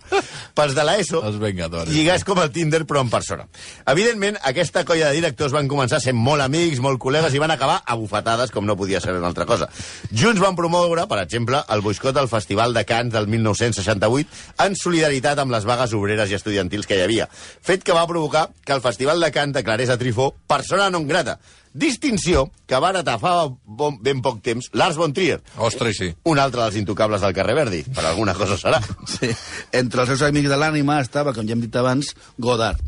Pels 0.55 0.75
de 0.77 0.85
l'ESO, 0.87 1.21
Els 1.27 1.39
Vengadores. 1.41 1.91
lligar 1.91 2.15
és 2.15 2.23
com 2.23 2.39
el 2.39 2.51
Tinder, 2.55 2.85
però 2.87 3.03
en 3.03 3.11
persona. 3.11 3.47
Evidentment, 3.85 4.39
aquesta 4.43 4.85
colla 4.87 5.09
de 5.11 5.19
directors 5.19 5.51
van 5.51 5.67
començar 5.67 5.99
sent 5.99 6.15
molt 6.15 6.41
amics, 6.45 6.79
molt 6.79 7.01
col·legues, 7.03 7.35
i 7.35 7.43
van 7.43 7.51
acabar 7.51 7.81
a 7.85 7.95
bufetades, 7.99 8.51
com 8.55 8.65
no 8.65 8.77
podia 8.79 9.01
ser 9.03 9.17
una 9.19 9.27
altra 9.27 9.45
cosa. 9.45 9.67
Junts 10.15 10.39
van 10.39 10.55
promoure, 10.55 11.07
per 11.11 11.19
exemple, 11.25 11.59
el 11.75 11.83
boicot 11.83 12.15
al 12.17 12.31
Festival 12.31 12.73
de 12.73 12.85
Cannes 12.87 13.11
del 13.13 13.27
1968 13.27 14.63
en 14.63 14.75
solidaritat 14.79 15.43
amb 15.43 15.51
les 15.51 15.65
vagues 15.67 15.91
obreres 15.91 16.04
i 16.13 16.35
estudiantils 16.37 16.87
que 16.87 16.97
hi 16.97 17.01
havia. 17.01 17.27
Fet 17.31 17.83
que 17.83 17.93
va 17.93 18.07
provocar 18.07 18.49
que 18.65 18.73
el 18.73 18.81
Festival 18.81 19.19
de 19.19 19.31
Cannes 19.31 19.55
declarés 19.55 19.89
a 19.89 19.97
Trifó 19.97 20.33
persona 20.47 20.89
non 20.89 21.07
grata. 21.07 21.39
Distinció 21.73 22.45
que 22.67 22.79
va 22.79 22.93
heretar 22.93 23.17
fa 23.19 23.49
bon, 23.49 23.97
ben 23.99 24.21
poc 24.23 24.39
temps 24.45 24.69
Lars 24.71 24.95
von 24.95 25.11
Trier, 25.13 25.41
Ostres, 25.57 25.97
sí. 25.99 26.13
un 26.23 26.39
altre 26.39 26.61
dels 26.61 26.77
intocables 26.79 27.21
del 27.21 27.33
carrer 27.35 27.55
Verdi. 27.55 27.83
Per 27.83 28.05
alguna 28.05 28.33
cosa 28.33 28.57
serà. 28.57 28.79
Sí. 29.15 29.29
Entre 29.71 30.01
els 30.01 30.09
seus 30.09 30.23
amics 30.27 30.49
de 30.49 30.57
l'ànima 30.59 30.99
estava, 31.01 31.33
com 31.33 31.47
ja 31.47 31.55
hem 31.55 31.63
dit 31.63 31.75
abans, 31.75 32.13
Godard. 32.37 32.79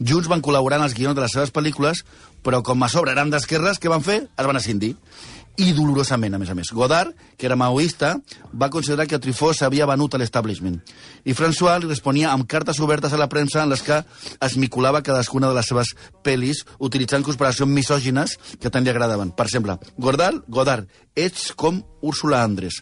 Junts 0.00 0.30
van 0.30 0.40
col·laborar 0.40 0.78
en 0.80 0.86
els 0.86 0.94
guions 0.96 1.14
de 1.14 1.20
les 1.20 1.34
seves 1.34 1.52
pel·lícules, 1.52 2.04
però 2.42 2.62
com 2.64 2.80
a 2.82 2.88
sobre 2.88 3.12
eren 3.12 3.30
d'esquerres, 3.30 3.78
què 3.82 3.90
van 3.92 4.04
fer? 4.04 4.22
Es 4.24 4.48
van 4.48 4.56
escindir. 4.56 4.94
I 5.56 5.72
dolorosament, 5.76 6.34
a 6.34 6.38
més 6.40 6.48
a 6.48 6.54
més. 6.56 6.70
Godard, 6.72 7.12
que 7.36 7.44
era 7.46 7.56
maoista, 7.58 8.14
va 8.54 8.70
considerar 8.72 9.06
que 9.10 9.18
Truffaut 9.20 9.56
s'havia 9.58 9.84
venut 9.90 10.14
a 10.14 10.20
l'establishment. 10.22 10.78
I 11.28 11.34
François 11.36 11.76
li 11.82 11.88
responia 11.90 12.30
amb 12.32 12.46
cartes 12.48 12.80
obertes 12.80 13.12
a 13.12 13.18
la 13.20 13.28
premsa 13.28 13.62
en 13.64 13.68
les 13.74 13.82
que 13.84 13.98
es 14.40 14.56
miculava 14.56 15.02
cadascuna 15.02 15.50
de 15.50 15.58
les 15.58 15.68
seves 15.68 15.92
pel·lis 16.24 16.62
utilitzant 16.78 17.26
conspiracions 17.26 17.68
misògines 17.70 18.38
que 18.60 18.70
tant 18.70 18.84
li 18.86 18.90
agradaven. 18.94 19.34
Per 19.36 19.46
exemple, 19.50 19.76
Godard, 19.98 20.40
Godard, 20.48 20.88
ets 21.14 21.50
com 21.52 21.82
Úrsula 22.00 22.40
Andrés 22.42 22.80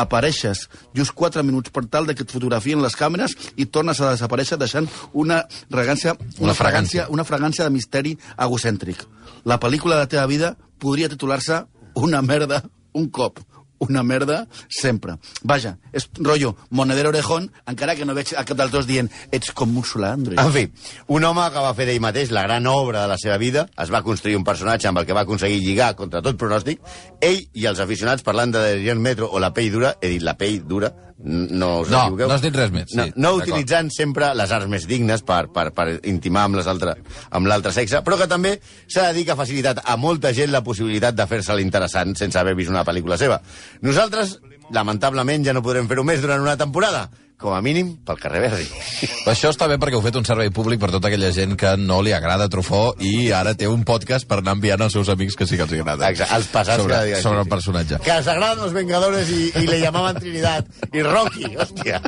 apareixes 0.00 0.68
just 0.94 1.12
4 1.18 1.42
minuts 1.44 1.72
per 1.74 1.82
tal 1.90 2.06
de 2.06 2.14
que 2.14 2.22
et 2.22 2.30
fotografien 2.32 2.80
les 2.80 2.94
càmeres 2.96 3.34
i 3.60 3.66
tornes 3.66 3.98
a 4.00 4.12
desaparèixer 4.14 4.56
deixant 4.56 4.86
una 5.12 5.42
fragància, 5.68 6.14
Una 6.38 6.54
fragància. 6.54 7.08
una 7.10 7.24
fragància 7.24 7.64
de 7.66 7.70
misteri 7.74 8.14
egocèntric. 8.38 9.02
La 9.44 9.58
pel·lícula 9.60 9.96
de 9.98 10.00
la 10.06 10.08
teva 10.08 10.26
vida 10.30 10.54
podria 10.78 11.08
titular-se 11.10 11.64
Una 11.94 12.22
merda 12.22 12.62
un 12.92 13.08
cop. 13.08 13.40
Una 13.80 14.02
merda 14.02 14.42
sempre. 14.68 15.14
Vaja, 15.42 15.78
és 15.96 16.04
rotllo 16.18 16.50
monedero 16.68 17.08
orejón, 17.08 17.46
encara 17.64 17.94
que 17.96 18.04
no 18.04 18.12
veig 18.12 18.34
a 18.36 18.44
cap 18.44 18.58
dels 18.58 18.74
dos 18.74 18.84
dient 18.84 19.08
ets 19.32 19.54
com 19.56 19.72
Úrsula 19.80 20.10
Andrés. 20.18 20.36
En 20.36 20.52
fi, 20.52 20.66
un 21.08 21.24
home 21.24 21.46
que 21.48 21.62
va 21.64 21.72
fer 21.78 21.86
d'ell 21.88 22.02
mateix 22.04 22.28
la 22.36 22.42
gran 22.44 22.68
obra 22.68 23.06
de 23.06 23.12
la 23.14 23.16
seva 23.16 23.38
vida, 23.40 23.64
es 23.80 23.88
va 23.88 24.02
construir 24.04 24.36
un 24.36 24.44
personatge 24.44 24.90
amb 24.90 25.00
el 25.00 25.08
que 25.08 25.16
va 25.16 25.24
aconseguir 25.24 25.62
lligar 25.64 25.94
contra 25.96 26.20
tot 26.20 26.36
pronòstic, 26.36 26.84
ell 27.24 27.40
i 27.56 27.64
els 27.72 27.80
aficionats 27.80 28.26
parlant 28.26 28.52
de 28.52 28.66
Adrián 28.74 29.00
Metro 29.00 29.30
o 29.32 29.40
la 29.40 29.54
pell 29.56 29.72
dura, 29.72 29.94
he 30.02 30.12
dit 30.12 30.28
la 30.28 30.36
pell 30.36 30.60
dura, 30.68 30.92
no 31.24 31.80
us 31.80 31.90
No, 31.90 32.02
equivoqueu. 32.06 32.28
no 32.28 32.34
has 32.34 32.42
dit 32.42 32.54
res 32.56 32.70
més, 32.72 32.86
sí, 32.88 32.96
no, 32.96 33.04
no 33.16 33.30
d'acord. 33.36 33.42
utilitzant 33.48 33.90
sempre 33.92 34.30
les 34.34 34.50
arts 34.52 34.68
més 34.72 34.86
dignes 34.88 35.22
per, 35.22 35.48
per, 35.52 35.70
per 35.76 36.00
intimar 36.08 36.44
amb 36.48 36.56
les 36.56 36.66
altre- 36.66 36.96
amb 37.30 37.46
l'altre 37.46 37.72
sexe, 37.76 38.00
però 38.06 38.16
que 38.18 38.26
també 38.30 38.54
s'ha 38.86 39.08
de 39.08 39.14
dir 39.18 39.24
que 39.26 39.32
ha 39.32 39.36
facilitat 39.36 39.82
a 39.84 39.96
molta 40.00 40.32
gent 40.32 40.50
la 40.50 40.62
possibilitat 40.64 41.14
de 41.14 41.26
fer-se 41.26 41.54
l'interessant 41.56 42.14
sense 42.16 42.38
haver 42.40 42.54
vist 42.54 42.70
una 42.70 42.84
pel·lícula 42.84 43.18
seva. 43.20 43.40
Nosaltres, 43.82 44.38
lamentablement, 44.70 45.44
ja 45.44 45.52
no 45.52 45.62
podrem 45.62 45.88
fer-ho 45.90 46.04
més 46.04 46.20
durant 46.22 46.40
una 46.40 46.56
temporada, 46.56 47.10
com 47.40 47.54
a 47.56 47.60
mínim 47.64 47.94
pel 48.06 48.18
carrer 48.20 48.42
Verdi. 48.44 48.66
Això 49.32 49.50
està 49.54 49.66
bé 49.70 49.78
perquè 49.80 49.96
heu 49.96 50.04
fet 50.04 50.18
un 50.20 50.26
servei 50.28 50.52
públic 50.54 50.80
per 50.82 50.90
tota 50.92 51.08
aquella 51.08 51.32
gent 51.34 51.56
que 51.60 51.72
no 51.80 52.00
li 52.04 52.12
agrada 52.16 52.50
Truffaut 52.52 53.00
i 53.00 53.30
ara 53.36 53.54
té 53.58 53.68
un 53.70 53.84
podcast 53.88 54.28
per 54.28 54.42
anar 54.42 54.58
enviant 54.58 54.84
als 54.84 54.96
seus 54.96 55.08
amics 55.12 55.38
que 55.40 55.48
sí 55.48 55.56
que 55.56 55.66
els 55.66 55.74
agrada. 55.80 56.10
Exacte, 56.12 56.36
els 56.36 56.50
passats 56.52 56.82
sobre, 56.82 56.94
cada 56.94 57.08
dia. 57.08 57.22
sobre 57.24 57.40
sí, 57.40 57.46
el 57.46 57.54
personatge. 57.56 58.00
Que 58.04 58.16
els 58.18 58.28
agraden 58.28 58.64
los 58.64 58.76
Vengadores 58.76 59.32
i, 59.32 59.50
i 59.62 59.66
le 59.70 59.80
llamaven 59.80 60.20
Trinidad. 60.20 60.68
I 60.92 61.06
Rocky, 61.06 61.54
hòstia. 61.56 62.02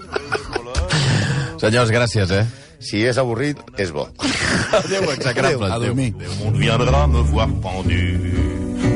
Senyors, 1.62 1.92
gràcies, 1.94 2.32
eh? 2.34 2.44
Si 2.82 3.04
és 3.06 3.18
avorrit, 3.22 3.60
és 3.78 3.92
bo. 3.94 4.08
Adéu, 4.74 5.06
execrables. 5.12 5.70
A 5.70 5.78
dormir. 5.78 6.10
Monde 6.40 6.58
viendra 6.58 7.06
me 7.06 7.22
voir 7.30 7.46
pendu, 7.62 8.00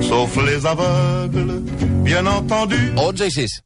sauf 0.02 0.34
les 0.42 0.66
aveugles, 0.66 1.62
bien 2.02 2.26
entendu. 2.26 2.82
11 2.96 3.30
i 3.30 3.38
6. 3.38 3.60